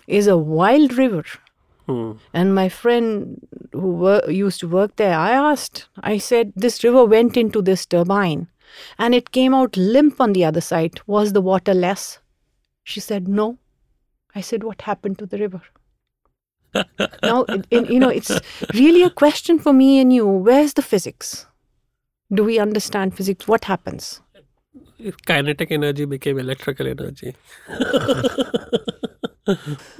[0.08, 1.24] is a wild river.
[1.88, 2.14] Hmm.
[2.34, 7.06] And my friend who wor- used to work there, I asked, I said, this river
[7.06, 8.48] went into this turbine
[8.98, 11.00] and it came out limp on the other side.
[11.08, 12.20] Was the water less?
[12.84, 13.58] She said, no.
[14.36, 15.62] I said, what happened to the river?
[17.24, 18.32] Now, it- it- you know, it's
[18.74, 20.26] really a question for me and you.
[20.28, 21.46] Where's the physics?
[22.34, 23.48] Do we understand physics?
[23.48, 24.22] What happens?
[24.98, 27.36] If kinetic energy became electrical energy.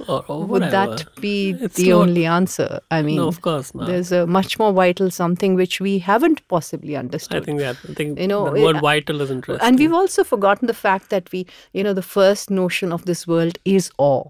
[0.08, 2.80] or, or Would that be It's the not- only answer?
[2.90, 3.86] I mean, No, of course not.
[3.86, 7.42] there's a much more vital something which we haven't possibly understood.
[7.42, 9.66] I think that I think You know, the word it- vital is interesting.
[9.68, 13.26] and we've also forgotten the fact that we, you know, the first notion of this
[13.26, 14.24] world is awe.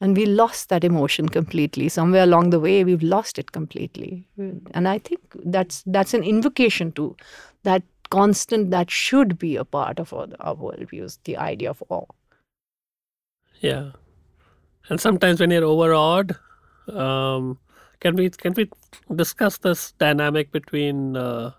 [0.00, 1.88] And we lost that emotion completely.
[1.88, 4.28] Somewhere along the way, we've lost it completely.
[4.36, 7.16] And I think that's that's an invocation to
[7.62, 12.04] that constant that should be a part of our, our worldviews, the idea of awe.
[13.60, 13.92] Yeah,
[14.88, 16.36] and sometimes when you're overawed,
[16.88, 17.58] um,
[18.00, 18.70] can we can we
[19.14, 21.52] discuss this dynamic between uh,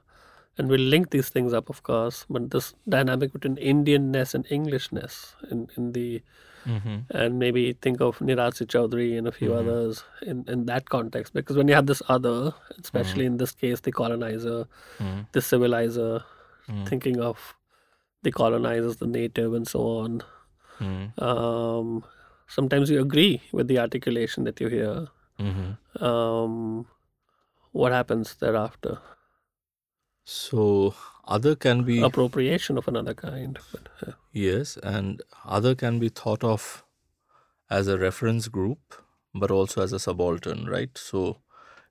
[0.57, 5.35] and we'll link these things up, of course, but this dynamic between Indianness and Englishness
[5.51, 6.21] in in the
[6.65, 6.97] mm-hmm.
[7.11, 9.69] and maybe think of Nirad Chaudhuri and a few mm-hmm.
[9.69, 11.33] others in, in that context.
[11.33, 13.33] Because when you have this other, especially mm-hmm.
[13.33, 14.67] in this case, the colonizer,
[15.31, 16.23] the civilizer,
[16.85, 17.55] thinking of
[18.23, 20.23] the colonizers, the native, and so on.
[21.17, 22.03] Um,
[22.47, 25.07] sometimes you agree with the articulation that you hear.
[25.99, 26.87] Um,
[27.71, 28.99] what happens thereafter?
[30.29, 30.93] So
[31.25, 33.57] other can be Appropriation of another kind.
[33.71, 36.83] But, uh, yes, and other can be thought of
[37.69, 38.95] as a reference group,
[39.33, 40.97] but also as a subaltern, right?
[40.97, 41.37] So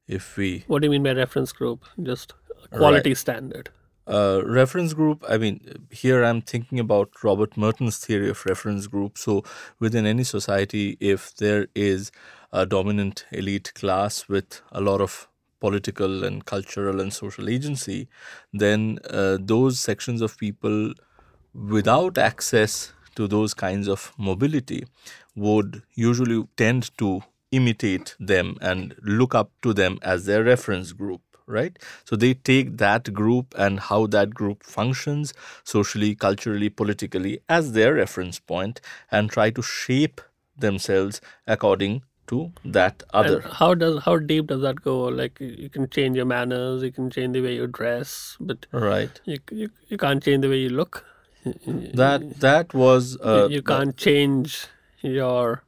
[0.06, 1.84] if we what do you mean by reference group?
[2.02, 2.34] Just
[2.70, 3.70] quality standard.
[4.06, 5.60] uh, reference group, I mean,
[5.90, 9.18] here I'm thinking about Robert Merton's theory of reference group.
[9.18, 9.42] So,
[9.80, 12.12] within any society, if there is
[12.52, 15.26] a dominant elite class with a lot of
[15.66, 18.08] political and cultural and social agency,
[18.52, 20.92] then uh, those sections of people
[21.54, 24.84] without access to those kinds of mobility
[25.34, 31.20] would usually tend to imitate them and look up to them as their reference group
[31.48, 31.78] right?
[32.04, 37.94] So they take that group and how that group functions socially culturally politically as their
[37.94, 38.80] reference point
[39.12, 40.20] and try to shape
[40.58, 42.02] themselves according
[42.32, 44.96] to that other And how does how deep does that go?
[45.20, 48.66] Like you you can change your manners, you can change the way you dress, but
[48.72, 51.04] right you you, you can't change the way you look.
[52.02, 54.66] that that was You- uh, you can't change
[55.02, 55.62] your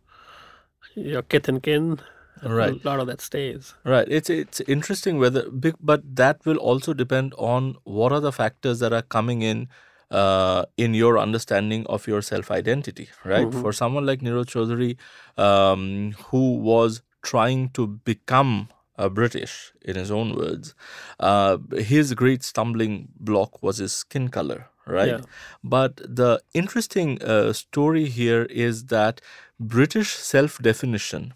[0.95, 2.01] your kith and kin.
[2.43, 2.85] Right.
[2.85, 3.75] A lot of that stays.
[3.85, 4.09] Right.
[4.09, 5.45] It's it's interesting whether,
[5.81, 9.69] but that will also depend on what are the factors that are coming in
[10.11, 13.09] uh, in your understanding of your self identity.
[13.25, 13.53] Right.
[13.53, 14.97] For someone like Nirad Chaudhuri,
[15.43, 20.75] um, who was trying to become a British, in his own words,
[21.21, 24.67] uh, his great stumbling block was his skin color.
[24.87, 25.09] Right.
[25.09, 25.21] Yeah.
[25.63, 29.21] But the interesting uh, story here is that
[29.61, 31.35] British self definition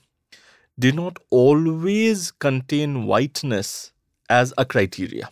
[0.78, 3.92] did not always contain whiteness
[4.30, 5.28] as a criteria.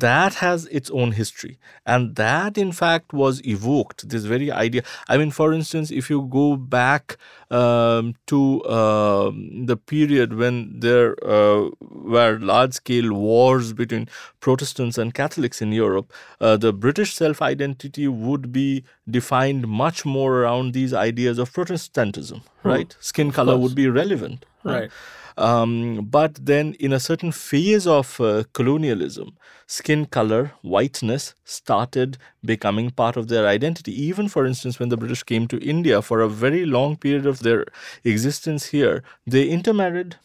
[0.00, 1.58] That has its own history.
[1.86, 4.82] And that, in fact, was evoked, this very idea.
[5.08, 7.16] I mean, for instance, if you go back
[7.50, 14.08] um, to um, the period when there uh, were large scale wars between
[14.40, 20.40] Protestants and Catholics in Europe, uh, the British self identity would be defined much more
[20.40, 22.96] around these ideas of Protestantism, right?
[23.00, 24.90] Skin color would be relevant, Right.
[25.36, 32.90] Um, but then, in a certain phase of uh, colonialism, skin color, whiteness started becoming
[32.90, 33.92] part of their identity.
[33.92, 37.40] Even, for instance, when the British came to India for a very long period of
[37.40, 37.66] their
[38.04, 40.16] existence here, they intermarried.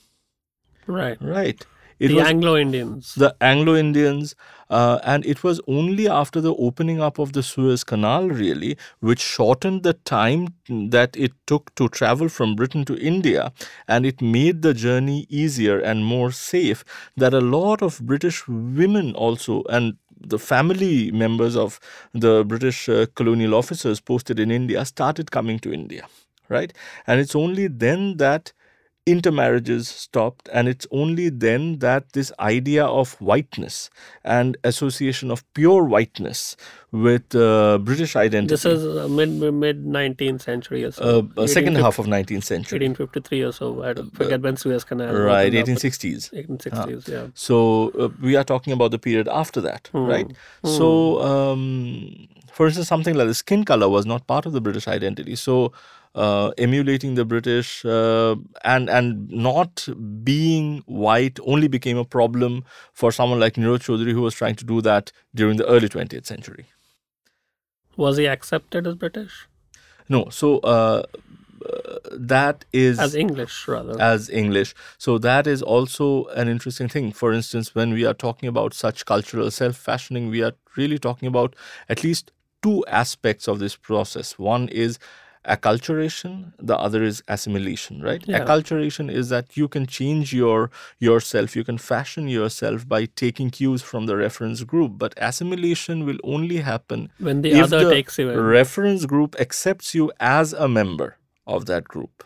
[0.86, 1.18] Right.
[1.22, 1.66] Right.
[2.00, 3.14] It the Anglo Indians.
[3.16, 4.34] the Anglo Indians,
[4.70, 9.20] uh, and it was only after the opening up of the Suez Canal, really, which
[9.20, 13.52] shortened the time that it took to travel from Britain to India,
[13.88, 16.86] and it made the journey easier and more safe.
[17.18, 21.80] That a lot of British women also, and the family members of
[22.14, 26.08] the British uh, colonial officers posted in India started coming to India,
[26.50, 26.74] right?
[27.08, 28.54] And it's only then that
[29.12, 33.90] intermarriages stopped and it's only then that this idea of whiteness
[34.24, 36.56] and association of pure whiteness
[36.92, 39.30] with uh, british identity This is uh, mid
[39.64, 41.04] mid 19th century or so.
[41.38, 43.84] uh, uh, second half of 19th century 1853 or so.
[43.84, 45.14] I don't forget when Suez Canal.
[45.14, 47.28] right opened up, 1860s but 1860s, yeah.
[47.34, 50.32] so uh, we are talking about the period after that right
[50.64, 54.88] so um, for instance something like the skin color was not part of the british
[54.88, 55.72] identity so
[56.16, 59.88] uh, emulating the british uh, and and not
[60.24, 64.66] being white only became a problem for someone like Nirad Chaudhuri who was trying to
[64.66, 66.66] do that during the early 20th century
[67.98, 69.48] Was he accepted as British?
[70.08, 71.04] no so uh,
[71.66, 74.02] uh, that is As English, rather.
[74.02, 74.74] as English.
[74.98, 77.12] So that is also an interesting thing.
[77.12, 81.28] For instance, when we are talking about such cultural self fashioning, we are really talking
[81.28, 81.56] about
[81.90, 82.32] at least
[82.64, 84.40] two aspects of this process.
[84.40, 85.00] One is
[85.46, 88.24] acculturation, the other is assimilation, right?
[88.28, 88.40] Yeah.
[88.46, 90.70] Acculturation is that you can change your
[91.00, 96.18] yourself, you can fashion yourself by taking cues from the reference group, but assimilation will
[96.24, 98.40] only happen when the other the takes you in.
[98.40, 101.18] reference group accepts you as a member
[101.48, 102.24] of that group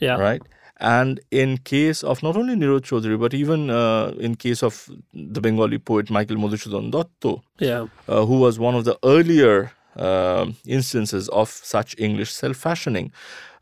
[0.00, 0.16] yeah.
[0.16, 0.42] right?
[0.78, 5.40] And in case of not only Nirad Chaudhuri, but even uh, in case of the
[5.40, 7.86] Bengali poet Michael Madhusudan Dutt, Yeah.
[8.08, 9.72] uh, who was one of the earlier
[10.66, 13.12] instances of such English self-fashioning,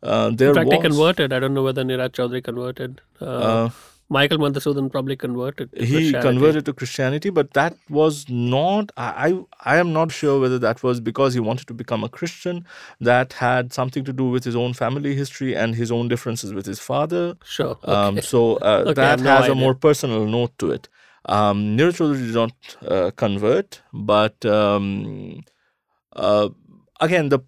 [0.03, 1.33] uh, there In fact, was he converted.
[1.33, 3.01] I don't know whether Nirad Chaudhuri converted.
[3.21, 3.71] Uh, uh,
[4.09, 5.71] Michael Madhusudan probably converted.
[5.75, 8.91] he converted to Christianity, but that was not.
[8.97, 12.67] I, I am not sure whether that was because he wanted to become a Christian.
[13.01, 16.67] That had something to do with his own family history and his own differences with
[16.67, 17.37] his father.
[17.45, 17.79] Sure.
[17.85, 18.21] Um, okay.
[18.21, 20.89] so uh, Okay, that no has a more personal note to it.
[21.25, 25.43] Um, Nirad Chaudhuri did not uh, convert, but um,
[26.17, 26.49] uh,
[27.01, 27.41] again, the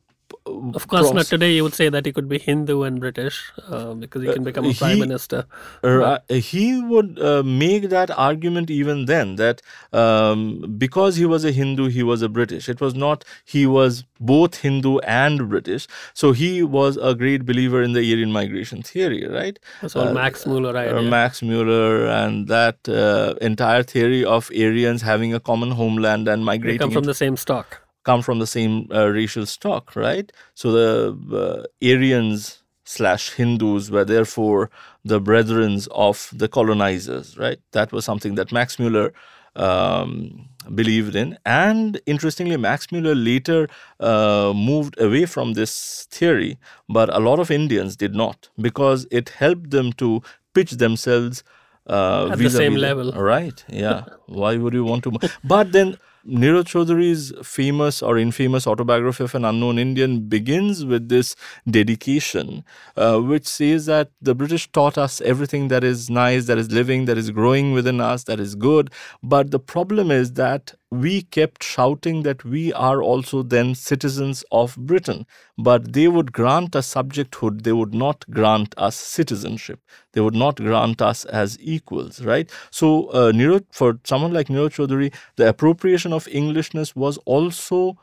[0.46, 1.52] Of course, not today.
[1.56, 3.36] You would say that he could be Hindu and British
[3.68, 5.46] uh, because he can become a prime he- minister.
[5.82, 9.62] Uh, he would uh, make that argument even then that
[9.92, 10.42] um,
[10.76, 12.68] because he was a Hindu, he was a British.
[12.68, 15.86] It was not he was both Hindu and British.
[16.14, 19.58] So he was a great believer in the Aryan migration theory, right?
[19.94, 21.10] All Uh, Max Muller uh, idea.
[21.16, 26.44] Max Muller and that uh, entire theory of Aryans having a common homeland and they
[26.52, 27.80] migrating come from into- the same stock.
[28.04, 30.30] Come from the same uh, racial stock, right?
[30.54, 34.70] So the uh, Aryans slash Hindus were therefore
[35.04, 37.58] the brethrens of the colonizers, right?
[37.72, 39.12] That was something that Max Muller
[39.56, 41.38] um, believed in.
[41.44, 43.68] And interestingly, Max Muller later
[44.00, 49.30] uh, moved away from this theory, but a lot of Indians did not because it
[49.30, 51.42] helped them to pitch themselves
[51.86, 53.12] uh, At the same level.
[53.12, 53.62] Right.
[53.68, 54.04] Yeah.
[54.26, 55.12] Why would you want to?
[55.42, 61.36] But then Nirad Chaudhuri's famous or infamous autobiography of an unknown Indian begins with this
[61.68, 62.64] dedication,
[62.96, 67.04] uh, which says that the British taught us everything that is nice, that is living,
[67.04, 68.90] that is growing within us, that is good.
[69.22, 74.76] But the problem is that we kept shouting that we are also then citizens of
[74.76, 75.26] Britain,
[75.58, 79.80] but they would grant us subjecthood, they would not grant us citizenship,
[80.12, 82.50] they would not grant us as equals, right?
[82.70, 83.32] So, uh,
[83.70, 87.98] for someone like Nirad Chaudhuri, the appropriation of Englishness was also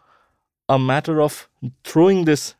[0.70, 1.50] a matter of
[1.84, 2.56] throwing this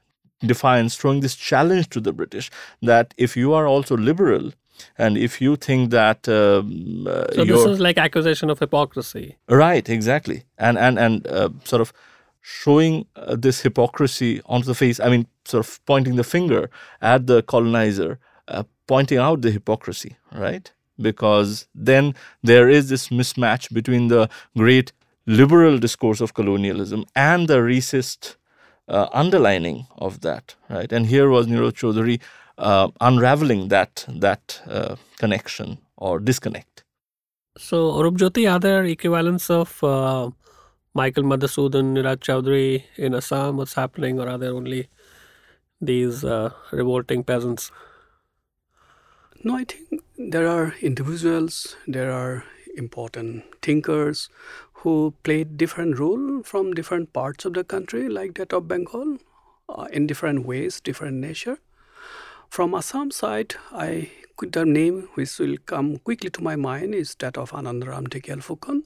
[0.46, 2.52] defiance, throwing this challenge to the British
[2.82, 4.52] that if you are also liberal,
[4.98, 9.38] and if you think that um, uh, So this is like accusation of hypocrisy.
[9.48, 11.94] Right, exactly, and and and uh, sort of
[12.42, 15.00] showing uh, this hypocrisy onto the face.
[15.00, 16.70] I mean, sort of pointing the finger
[17.02, 20.72] at the colonizer, uh, pointing out the hypocrisy, right?
[21.00, 22.14] Because then
[22.44, 24.92] there is this mismatch between the great
[25.26, 28.36] liberal discourse of colonialism and the racist
[28.88, 30.92] uh, underlining of that, right?
[30.92, 32.20] And here was Nirad Chaudhuri
[32.62, 36.84] uh, unraveling that that uh, connection or disconnect.
[37.58, 40.30] So, Arupjyoti, are there equivalents of uh,
[40.94, 43.58] Michael Madhusudan, Nirad Chaudhuri in Assam?
[43.58, 44.20] What's happening?
[44.20, 44.88] Or are there only
[45.82, 47.72] these uh, revolting peasants?
[49.44, 52.44] No, I think there are individuals, there are
[52.78, 54.30] important thinkers
[54.74, 59.18] who played different role from different parts of the country, like that of Bengal,
[59.68, 61.58] uh, in different ways, different nature.
[62.52, 67.38] From Assam side, I the name which will come quickly to my mind is that
[67.38, 68.84] of Anandaram Dhekial Phukan,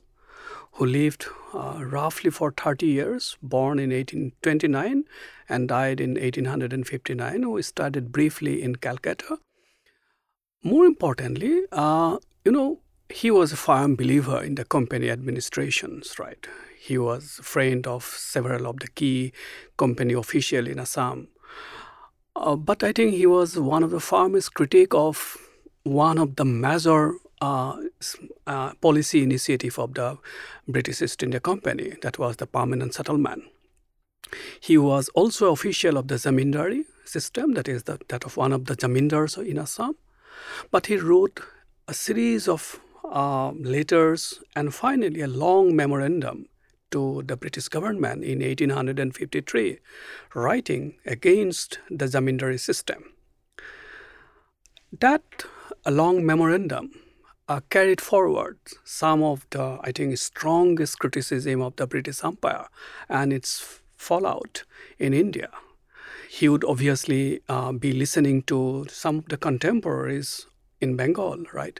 [0.74, 5.05] who lived uh, roughly for 30 years, born in 1829
[5.49, 9.39] and died in 1859, who studied briefly in Calcutta.
[10.61, 16.47] More importantly, uh, you know, he was a firm believer in the company administrations, right?
[16.80, 19.34] He was a friend of several of the key
[19.76, 21.30] company officials in Assam.
[22.36, 25.38] Uh, but I think he was one of the firmest critic of
[25.83, 27.77] one of the major uh,
[28.47, 30.17] uh, policy initiative of the
[30.67, 33.43] British East India Company, that was the permanent settlement.
[34.59, 38.65] He was also official of the zamindari system, that is the, that of one of
[38.65, 39.95] the zamindars in Assam.
[40.71, 41.39] But he wrote
[41.88, 46.47] a series of uh, letters and finally a long memorandum
[46.95, 49.79] to the British government in 1853,
[50.33, 53.11] writing against the zamindari system.
[55.01, 55.43] That
[55.85, 56.91] long memorandum
[57.49, 62.67] uh, carried forward some of the, I think, strongest criticism of the British Empire
[63.09, 64.63] and its fallout
[64.97, 65.49] in India.
[66.29, 70.47] He would obviously uh, be listening to some of the contemporaries
[70.79, 71.77] in Bengal, right?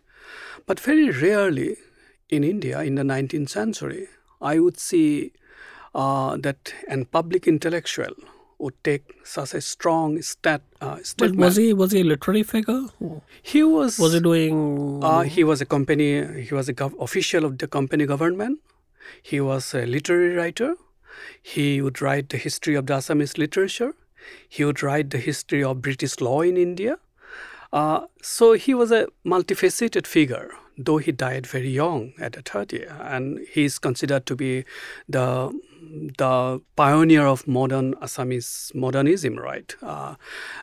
[0.66, 1.78] But very rarely
[2.28, 4.10] in India in the 19th century,
[4.42, 5.32] I would see
[5.94, 8.14] uh, that an public intellectual
[8.58, 11.38] would take such a strong stat, uh, statement.
[11.38, 12.86] But was he was he a literary figure?
[13.42, 14.00] He was.
[14.00, 15.04] Was he doing?
[15.04, 16.42] Uh, he was a company.
[16.44, 18.60] He was a gov- official of the company government.
[19.22, 20.76] He was a literary writer.
[21.42, 23.94] He would write the history of the Assamese literature.
[24.50, 26.98] He would write the history of British law in India.
[27.72, 33.40] Uh, so he was a multifaceted figure, though he died very young at 30, and
[33.52, 34.66] he is considered to be
[35.08, 35.52] the
[36.18, 39.76] the pioneer of modern Assamese modernism, right?
[39.84, 40.16] Uh,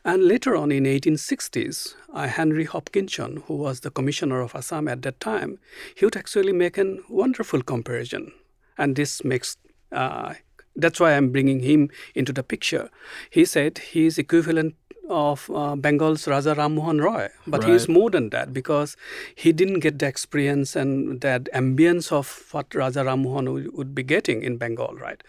[0.03, 5.01] and later on in 1860s, uh, Henry Hopkinson, who was the commissioner of Assam at
[5.03, 5.59] that time,
[5.95, 8.33] he would actually make a wonderful comparison,
[8.77, 9.57] and this makes
[9.91, 10.33] uh,
[10.75, 12.89] that's why I'm bringing him into the picture.
[13.29, 14.75] He said he is equivalent
[15.09, 17.69] of uh, Bengal's Raja Ram Mohan Roy, but right.
[17.69, 18.95] he is more than that because
[19.35, 24.03] he didn't get the experience and that ambience of what Raja Ram Mohan would be
[24.03, 25.21] getting in Bengal, right?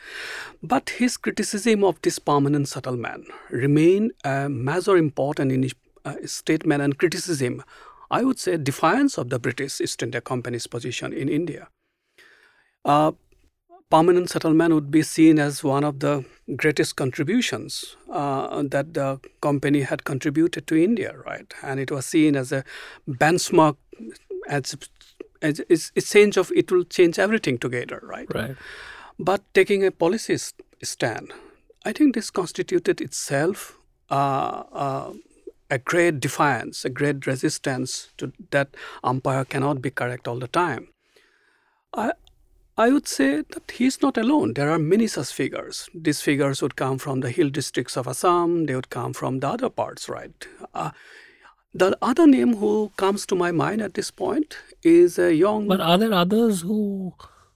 [0.62, 6.82] But his criticism of this permanent settlement remained a major important in his, uh, statement
[6.82, 7.64] and criticism.
[8.10, 11.68] I would say defiance of the British East India Company's position in India.
[12.84, 13.12] Uh,
[13.91, 16.24] permanent settlement would be seen as one of the
[16.57, 21.53] greatest contributions uh, that the company had contributed to India, right?
[21.62, 22.64] And it was seen as a
[23.09, 23.76] benchmark,
[24.49, 24.76] as,
[25.43, 28.26] as it's, it's change of it will change everything together, right?
[28.35, 28.57] Right.
[29.18, 30.39] But taking a policy
[30.82, 31.32] stand,
[31.85, 33.78] I think this constituted itself
[34.11, 35.12] uh, uh,
[35.70, 38.68] a great defiance, a great resistance to that
[39.05, 40.89] empire cannot be correct all the time.
[41.95, 42.12] I,
[42.76, 44.54] I would say that he's not alone.
[44.54, 45.88] There are many such figures.
[45.94, 49.48] These figures would come from the hill districts of Assam, they would come from the
[49.48, 50.48] other parts, right?
[50.74, 50.90] Uh,
[51.72, 55.68] the other name who comes to my mind at this point is a young.
[55.68, 57.14] But are there others who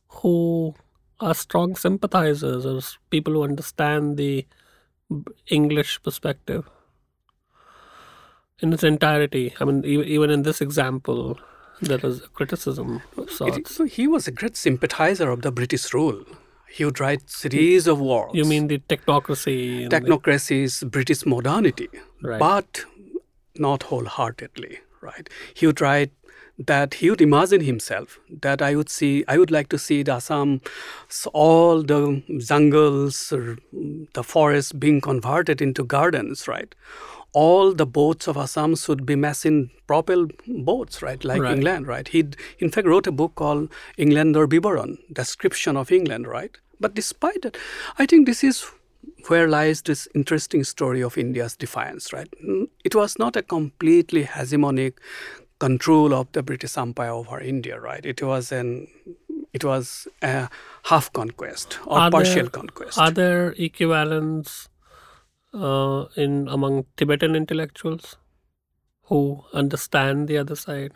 [0.08, 0.74] who
[1.20, 4.46] are strong sympathizers or people who understand the
[5.48, 6.68] English perspective
[8.60, 9.54] in its entirety?
[9.60, 11.38] I mean, even in this example,
[11.82, 13.80] that was a criticism of sorts.
[13.80, 16.24] It, he was a great sympathizer of the British rule.
[16.70, 18.34] He would write series of works.
[18.34, 19.88] You mean the technocracy?
[19.88, 20.86] Technocracy's the...
[20.86, 21.88] British modernity,
[22.22, 22.38] right.
[22.38, 22.84] but
[23.56, 24.80] not wholeheartedly.
[25.00, 25.28] Right?
[25.54, 26.10] He would write
[26.58, 30.14] that he would imagine himself that I would see, I would like to see the
[30.14, 30.60] Assam,
[31.32, 33.32] all the jungles,
[34.14, 36.74] the forests being converted into gardens, right?
[37.32, 41.22] All the boats of Assam should be machine propelled boats, right?
[41.24, 41.56] Like right.
[41.56, 42.08] England, right?
[42.08, 42.28] He,
[42.58, 46.56] in fact, wrote a book called England or Biberon, Description of England, right?
[46.80, 47.56] But despite that,
[47.98, 48.66] I think this is
[49.28, 52.28] where lies this interesting story of India's defiance, right?
[52.44, 54.94] Mm, it was not a completely hegemonic
[55.58, 58.04] control of the British Empire over India, right?
[58.04, 58.88] It was an
[59.52, 60.48] it was a
[60.84, 62.98] half conquest or are partial there, conquest.
[62.98, 64.68] Are there equivalents
[65.58, 68.16] uh, in among Tibetan intellectuals
[69.04, 70.92] who understand the other side?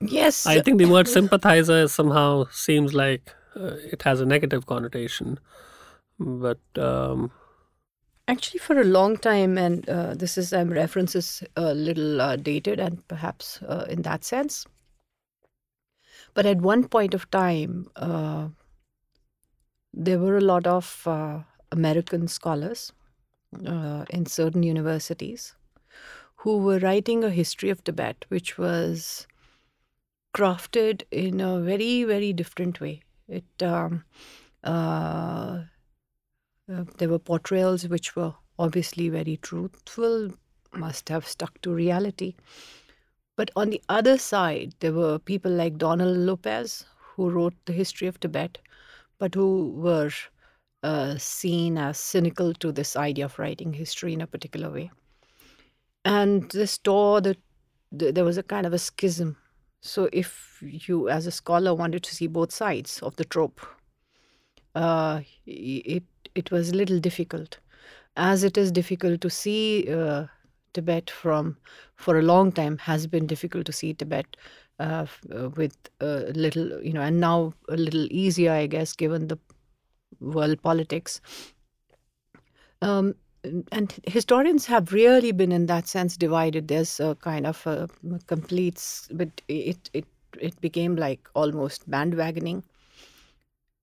[0.00, 0.46] Yes.
[0.46, 5.38] I think the word sympathizer somehow seems like uh, it has a negative connotation,
[6.18, 7.32] but um,
[8.28, 12.78] Actually, for a long time, and uh, this is um, references a little uh, dated
[12.78, 14.66] and perhaps uh, in that sense.
[16.34, 18.48] But at one point of time, uh,
[19.94, 21.40] there were a lot of uh,
[21.72, 22.92] American scholars
[23.66, 25.54] uh, in certain universities
[26.36, 29.26] who were writing a history of Tibet, which was
[30.34, 33.02] crafted in a very, very different way.
[33.28, 34.04] It um,
[34.62, 35.62] uh,
[36.72, 40.30] uh, there were portrayals which were obviously very truthful,
[40.74, 42.34] must have stuck to reality.
[43.36, 48.06] But on the other side, there were people like Donald Lopez, who wrote the history
[48.06, 48.58] of Tibet,
[49.18, 50.10] but who were
[50.82, 54.90] uh, seen as cynical to this idea of writing history in a particular way.
[56.04, 57.38] And this tore that
[57.90, 59.36] there was a kind of a schism.
[59.80, 63.60] So if you, as a scholar, wanted to see both sides of the trope,
[64.74, 67.58] uh, it it was a little difficult,
[68.16, 70.26] as it is difficult to see uh,
[70.74, 71.56] Tibet from
[71.96, 74.36] for a long time has been difficult to see Tibet
[74.78, 79.28] uh, uh, with a little, you know, and now a little easier, I guess, given
[79.28, 79.38] the
[80.20, 81.20] world politics.
[82.80, 83.14] Um,
[83.72, 86.68] and historians have really been, in that sense, divided.
[86.68, 87.88] There's a kind of a
[88.26, 88.82] complete,
[89.12, 90.04] but it it
[90.40, 92.62] it became like almost bandwagoning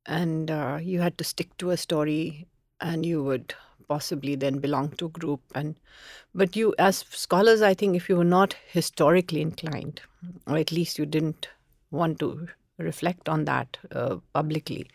[0.05, 2.47] and uh, you had to stick to a story
[2.81, 3.53] and you would
[3.87, 5.75] possibly then belong to a group and
[6.33, 10.01] but you as scholars i think if you were not historically inclined
[10.47, 11.49] or at least you didn't
[11.91, 12.47] want to
[12.79, 14.87] reflect on that uh, publicly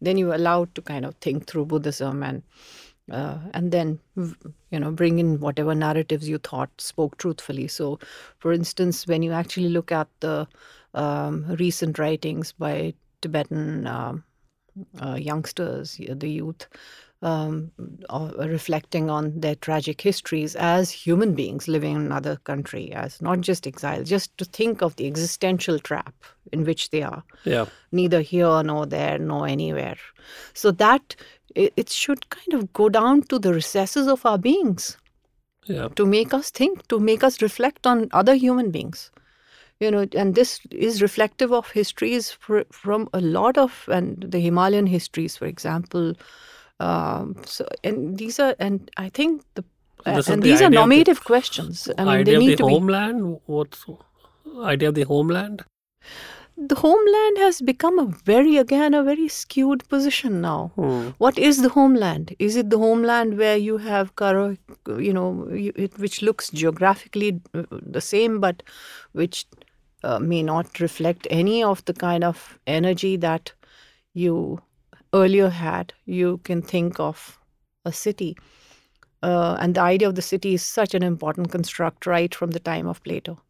[0.00, 2.42] then you were allowed to kind of think through buddhism and
[3.10, 3.98] uh, and then
[4.70, 7.66] you know bring in whatever narratives you thought spoke truthfully.
[7.68, 7.98] So
[8.38, 10.46] for instance when you actually look at the
[10.94, 14.24] um, recent writings by tibetan um,
[15.00, 16.66] uh, youngsters, the youth,
[17.22, 17.72] um,
[18.38, 23.66] reflecting on their tragic histories as human beings living in another country, as not just
[23.66, 26.14] exile, just to think of the existential trap
[26.52, 27.24] in which they are.
[27.44, 27.66] Yeah.
[27.90, 29.96] Neither here nor there nor anywhere.
[30.54, 31.16] So that
[31.54, 34.96] it, it should kind of go down to the recesses of our beings.
[35.66, 35.88] Yeah.
[35.96, 39.10] To make us think, to make us reflect on other human beings
[39.80, 44.40] you know and this is reflective of histories for, from a lot of and the
[44.40, 46.14] himalayan histories for example
[46.80, 49.64] um, so and these are and i think the
[50.06, 51.88] uh, and the these are normative the, questions.
[51.98, 53.18] I mean they need of the to homeland?
[53.18, 53.84] Be, what's
[54.62, 55.64] idea of the homeland?
[56.56, 60.72] The homeland has become a very again a very skewed position now.
[60.74, 61.08] Hmm.
[61.18, 62.34] what is the homeland?
[62.38, 64.56] Is it the homeland where you have Karo,
[64.86, 68.62] you know it, which looks geographically uh, the same but
[69.12, 69.46] which
[70.02, 73.52] uh, may not reflect any of the kind of energy that
[74.14, 74.60] you
[75.12, 75.92] earlier had.
[76.06, 77.38] You can think of
[77.84, 78.36] a city.
[79.22, 82.60] Uh, and the idea of the city is such an important construct right from the
[82.60, 83.40] time of Plato.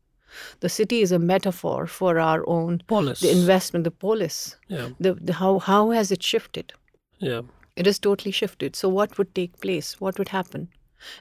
[0.60, 3.20] The city is a metaphor for our own polis.
[3.20, 4.56] the investment, the polis.
[4.68, 4.90] Yeah.
[5.00, 6.72] The, the how how has it shifted?
[7.18, 7.42] Yeah.
[7.76, 8.76] It has totally shifted.
[8.76, 10.00] So what would take place?
[10.00, 10.68] What would happen?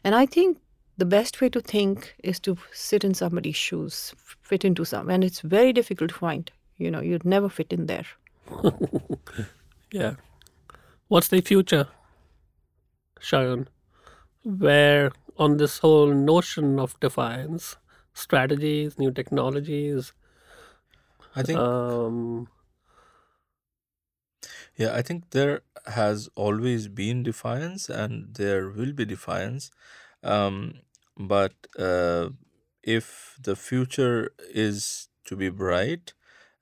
[0.03, 0.57] And I think
[0.97, 5.23] the best way to think is to sit in somebody's shoes, fit into some, and
[5.23, 6.51] it's very difficult to find.
[6.77, 8.05] You know, you'd never fit in there.
[9.91, 10.15] yeah.
[11.09, 11.88] What's the future,
[13.21, 13.67] Sayan?
[14.43, 17.77] Where on this whole notion of defiance,
[18.13, 20.13] strategies, new technologies?
[21.35, 21.59] I think.
[21.59, 22.47] Um,
[24.75, 29.71] yeah, I think there has always been defiance, and there will be defiance.
[30.23, 30.81] Um,
[31.17, 32.29] but uh,
[32.84, 36.13] if the future is to be bright,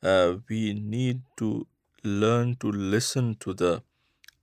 [0.04, 1.68] uh, we need to
[2.04, 3.84] learn to listen to the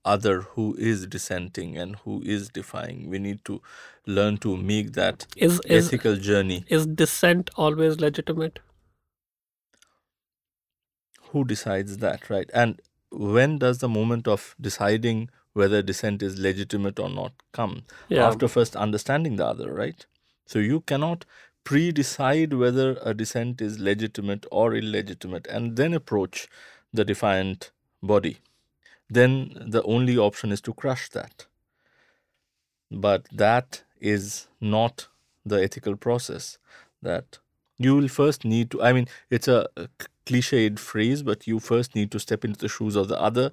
[0.05, 3.09] other who is dissenting and who is defying.
[3.09, 3.61] We need to
[4.05, 6.65] learn to make that is, ethical journey.
[6.67, 8.59] Is dissent always legitimate?
[11.31, 12.49] Who decides that, right?
[12.53, 12.81] And
[13.11, 18.27] when does the moment of deciding whether dissent is legitimate or not come yeah.
[18.27, 20.05] after first understanding the other, right?
[20.45, 21.25] So you cannot
[21.63, 26.47] pre decide whether a dissent is legitimate or illegitimate and then approach
[26.91, 27.71] the defiant
[28.01, 28.39] body.
[29.13, 29.31] Then
[29.75, 31.45] the only option is to crush that.
[32.89, 35.07] But that is not
[35.45, 36.57] the ethical process.
[37.01, 37.39] That
[37.77, 39.67] you will first need to, I mean, it's a
[40.25, 43.51] cliched phrase, but you first need to step into the shoes of the other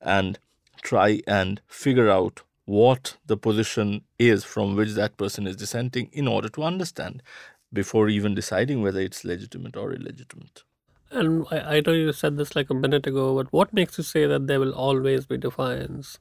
[0.00, 0.38] and
[0.82, 6.28] try and figure out what the position is from which that person is dissenting in
[6.28, 7.22] order to understand
[7.72, 10.62] before even deciding whether it's legitimate or illegitimate.
[11.10, 14.04] And I, I know you said this like a minute ago, but what makes you
[14.04, 16.18] say that there will always be defiance?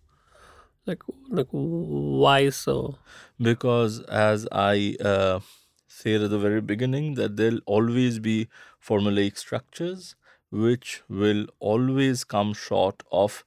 [0.86, 2.98] Like, like why so?
[3.40, 5.40] Because as I uh,
[5.88, 8.48] said at the very beginning, that there'll always be
[8.84, 10.16] formulaic structures
[10.52, 13.45] which will always come short of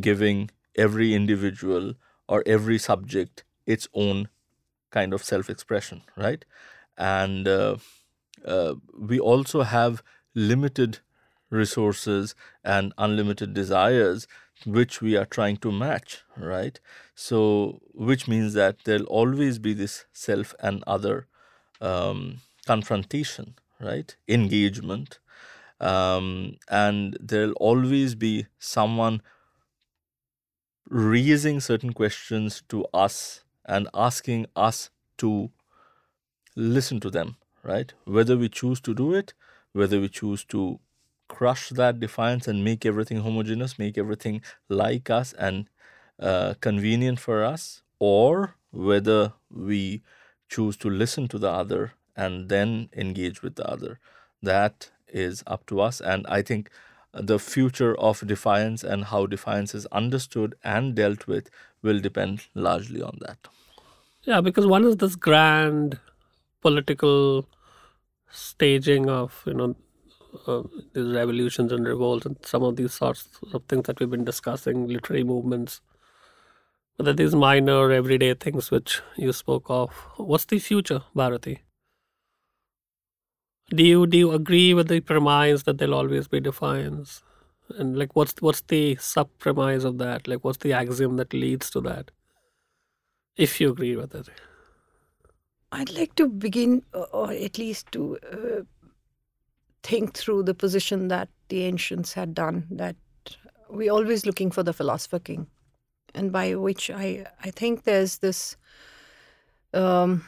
[0.00, 1.94] giving every individual
[2.28, 4.28] or every subject its own
[4.90, 6.44] kind of self expression, right?
[6.98, 7.76] And uh,
[8.44, 10.02] uh, we also have
[10.34, 10.98] limited
[11.50, 12.34] resources
[12.64, 14.26] and unlimited desires
[14.66, 16.78] which we are trying to match right?
[17.14, 21.26] So which means that there'll always be this self and other
[21.80, 24.14] um, confrontation right?
[24.28, 25.18] Engagement.
[25.80, 29.22] Um, and there'll always be someone
[30.88, 35.50] raising certain questions to us and asking us to
[36.54, 37.92] listen to them right?
[38.04, 39.34] Whether we choose to do it
[39.72, 40.80] whether we choose to
[41.28, 45.66] crush that defiance and make everything homogeneous make everything like us and
[46.18, 50.02] uh, convenient for us or whether we
[50.48, 53.98] choose to listen to the other and then engage with the other.
[54.42, 56.70] That is up to us and i think
[57.12, 61.50] the future of defiance and how defiance is understood and dealt with
[61.82, 63.48] will depend largely on that.
[64.22, 65.98] Yeah because one is this grand
[66.60, 67.46] political
[68.30, 69.76] staging of you know
[70.46, 70.62] uh,
[70.94, 74.86] these revolutions and revolts and some of these sorts of things that we've been discussing,
[74.88, 75.80] literary movements.
[76.96, 79.90] But are these minor everyday things which you spoke of.
[80.18, 81.62] What's the future, Bharati?
[83.70, 87.22] Do you do you agree with the premise that there'll always be defiance?
[87.78, 90.28] And like what's what's the sub premise of that?
[90.28, 92.10] Like what's the axiom that leads to that?
[93.36, 94.28] If you agree with it.
[95.72, 98.62] I'd like to begin, or at least to uh,
[99.82, 102.96] think through the position that the ancients had done, that
[103.68, 105.46] we're always looking for the philosopher king.
[106.14, 108.56] And by which I, I think there's this,
[109.72, 110.24] um,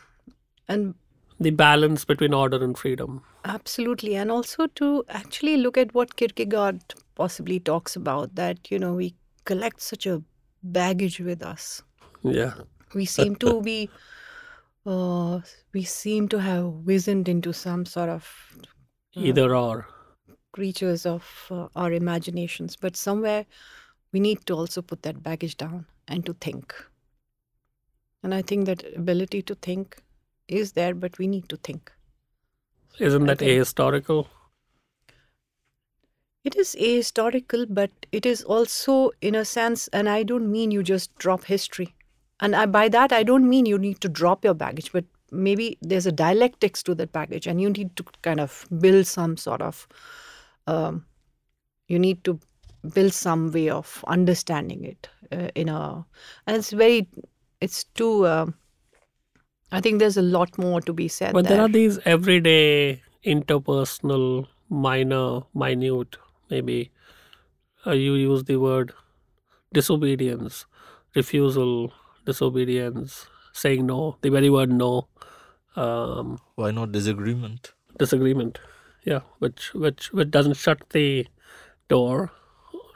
[0.68, 0.94] and
[1.40, 3.22] the balance between order and freedom.
[3.44, 4.14] Absolutely.
[4.14, 6.80] And also to actually look at what Kierkegaard
[7.16, 9.14] possibly talks about that, you know, we
[9.44, 10.22] collect such a
[10.62, 11.82] baggage with us.
[12.22, 12.54] Yeah.
[12.94, 13.90] We seem to be
[14.86, 15.40] uh,
[15.72, 18.28] we seem to have wizened into some sort of
[19.16, 19.86] uh, either or
[20.52, 23.46] creatures of uh, our imaginations, but somewhere
[24.12, 26.74] we need to also put that baggage down and to think.
[28.22, 30.02] And I think that ability to think
[30.48, 31.90] is there, but we need to think.
[32.98, 34.26] Isn't that ahistorical?
[36.44, 40.82] It is ahistorical, but it is also, in a sense, and I don't mean you
[40.82, 41.94] just drop history.
[42.42, 45.78] And I, by that, I don't mean you need to drop your baggage, but maybe
[45.80, 49.62] there's a dialectics to that baggage, and you need to kind of build some sort
[49.62, 49.86] of,
[50.66, 51.06] um,
[51.86, 52.40] you need to
[52.94, 56.04] build some way of understanding it uh, in a,
[56.48, 57.08] and it's very,
[57.60, 58.26] it's too.
[58.26, 58.46] Uh,
[59.70, 61.32] I think there's a lot more to be said.
[61.32, 66.16] But there, there are these everyday interpersonal, minor, minute,
[66.50, 66.90] maybe.
[67.86, 68.92] Uh, you use the word
[69.72, 70.66] disobedience,
[71.14, 71.92] refusal,
[72.24, 75.08] disobedience, saying no, the very word no.
[75.76, 77.72] Um, Why not disagreement?
[77.98, 78.58] Disagreement,
[79.04, 81.26] yeah, which which which doesn't shut the
[81.88, 82.30] door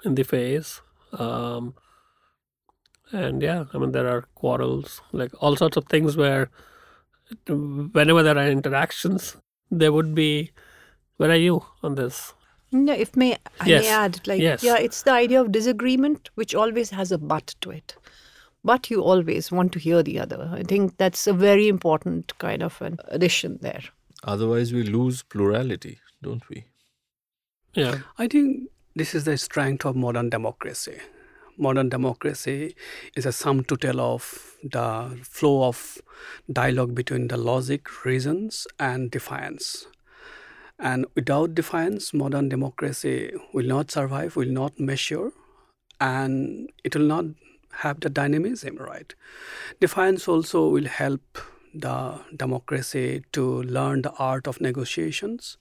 [0.04, 0.80] in the face.
[1.12, 1.74] Um,
[3.12, 6.50] and yeah, I mean there are quarrels, like all sorts of things where
[7.48, 9.36] whenever there are interactions,
[9.70, 10.52] there would be.
[11.18, 12.34] Where are you on this?
[12.72, 13.84] No, if may I yes.
[13.84, 14.62] may add, like yes.
[14.62, 17.96] yeah, it's the idea of disagreement, which always has a but to it
[18.66, 20.50] but you always want to hear the other.
[20.52, 23.82] I think that's a very important kind of an addition there.
[24.24, 26.64] Otherwise, we lose plurality, don't we?
[27.74, 27.98] Yeah.
[28.18, 30.98] I think this is the strength of modern democracy.
[31.56, 32.74] Modern democracy
[33.14, 35.98] is a sum total of the flow of
[36.52, 39.86] dialogue between the logic, reasons, and defiance.
[40.78, 45.30] And without defiance, modern democracy will not survive, will not measure,
[46.00, 47.26] and it will not
[47.78, 49.14] have the dynamism, right?
[49.80, 51.38] Defiance also will help
[51.74, 55.58] the democracy to learn the art of negotiations,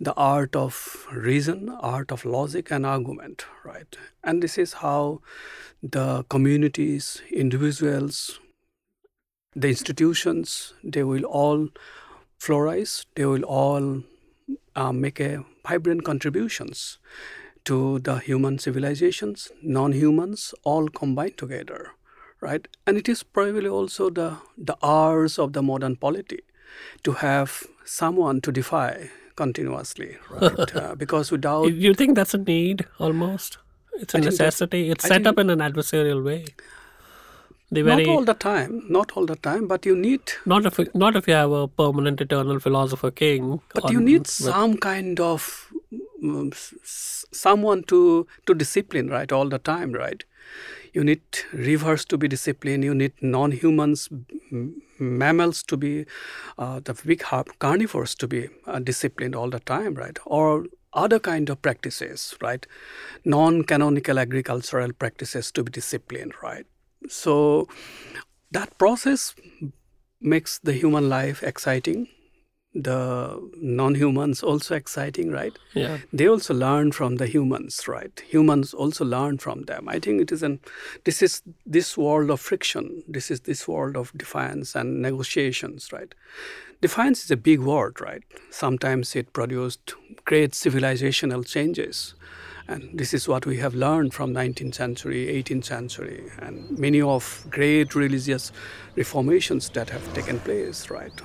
[0.00, 3.96] the art of reason, art of logic and argument, right?
[4.22, 5.20] And this is how
[5.82, 8.40] the communities, individuals,
[9.54, 11.68] the institutions, they will all
[12.38, 14.02] flourish, they will all
[14.76, 16.98] uh, make a vibrant contributions
[17.68, 21.90] to the human civilizations, non humans, all combined together,
[22.40, 22.66] right?
[22.86, 26.40] And it is probably also the, the hours of the modern polity
[27.02, 30.76] to have someone to defy continuously, right?
[30.82, 31.72] uh, because without.
[31.72, 33.58] You think that's a need almost?
[34.00, 34.90] It's a necessity.
[34.90, 36.44] It's set up in an adversarial way.
[37.70, 40.20] the very Not all the time, not all the time, but you need
[40.52, 43.60] not if not if you have a permanent eternal philosopher king.
[43.74, 45.48] But you on- need with- some kind of
[46.82, 49.30] someone to to discipline, right?
[49.32, 50.24] All the time, right?
[50.92, 51.22] You need
[51.52, 52.84] rivers to be disciplined.
[52.84, 54.08] You need non-humans,
[54.98, 56.06] mammals to be,
[56.58, 57.22] uh, the big
[57.58, 60.18] carnivores to be uh, disciplined all the time, right?
[60.24, 62.66] Or other kind of practices, right?
[63.24, 66.66] Non-canonical agricultural practices to be disciplined, right?
[67.08, 67.68] So
[68.50, 69.34] that process
[70.20, 72.08] makes the human life exciting
[72.74, 75.58] the non-humans also exciting right?
[75.74, 75.98] Yeah.
[76.12, 78.22] They also learn from the humans right?
[78.28, 79.88] Humans also learn from them.
[79.88, 80.60] I think it is an
[81.04, 83.02] this is this world of friction.
[83.08, 86.14] This is this world of defiance and negotiations right?
[86.80, 88.22] Defiance is a big word right?
[88.50, 92.14] Sometimes it produced great civilizational changes.
[92.68, 97.46] And this is what we have learned from 19th century 18th century and many of
[97.48, 98.52] great religious
[98.94, 101.18] reformations that have taken place right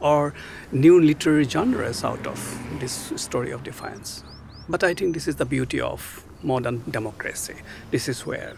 [0.00, 0.34] or
[0.70, 4.24] new literary genres out of this story of defiance.
[4.68, 7.54] But I think this is the beauty of modern democracy.
[7.90, 8.56] This is where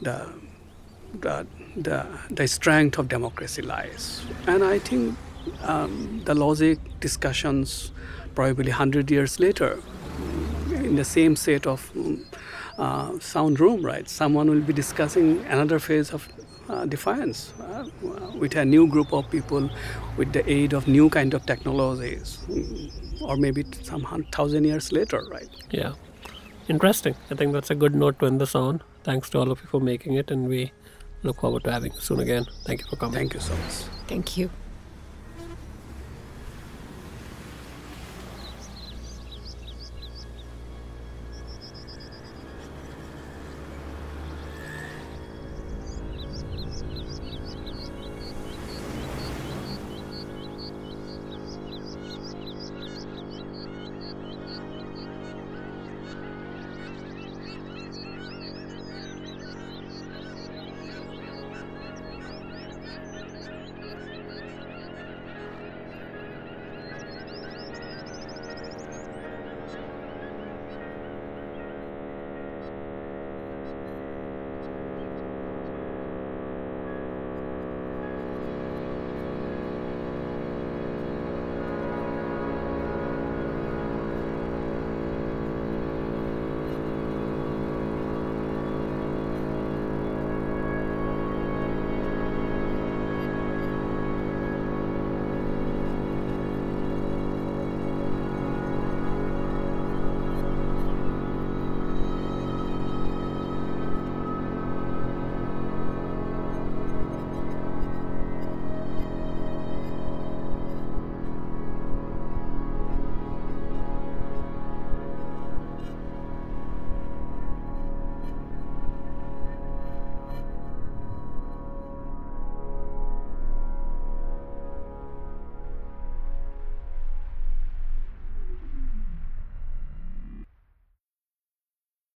[0.00, 0.28] the,
[1.20, 1.46] the,
[1.76, 4.22] the, the strength of democracy lies.
[4.46, 5.16] And I think
[5.62, 7.92] um, the logic discussions,
[8.34, 9.78] probably 100 years later,
[10.70, 11.90] in the same set of
[12.78, 14.08] uh, sound room, right?
[14.08, 16.28] Someone will be discussing another phase of
[16.72, 17.52] uh, defiance.
[17.60, 17.88] Uh,
[18.34, 19.70] with a new group of people
[20.16, 25.22] with the aid of new kind of technologies mm, or maybe some thousand years later
[25.30, 25.48] right?
[25.70, 25.92] Yeah.
[26.68, 27.14] Interesting.
[27.30, 28.82] I think that's a good note to end this on.
[29.04, 30.72] Thanks to all of you for making it and we
[31.22, 32.46] look forward to having you soon again.
[32.64, 33.14] Thank you for coming.
[33.14, 33.74] Thank you so much.
[34.08, 34.50] Thank you.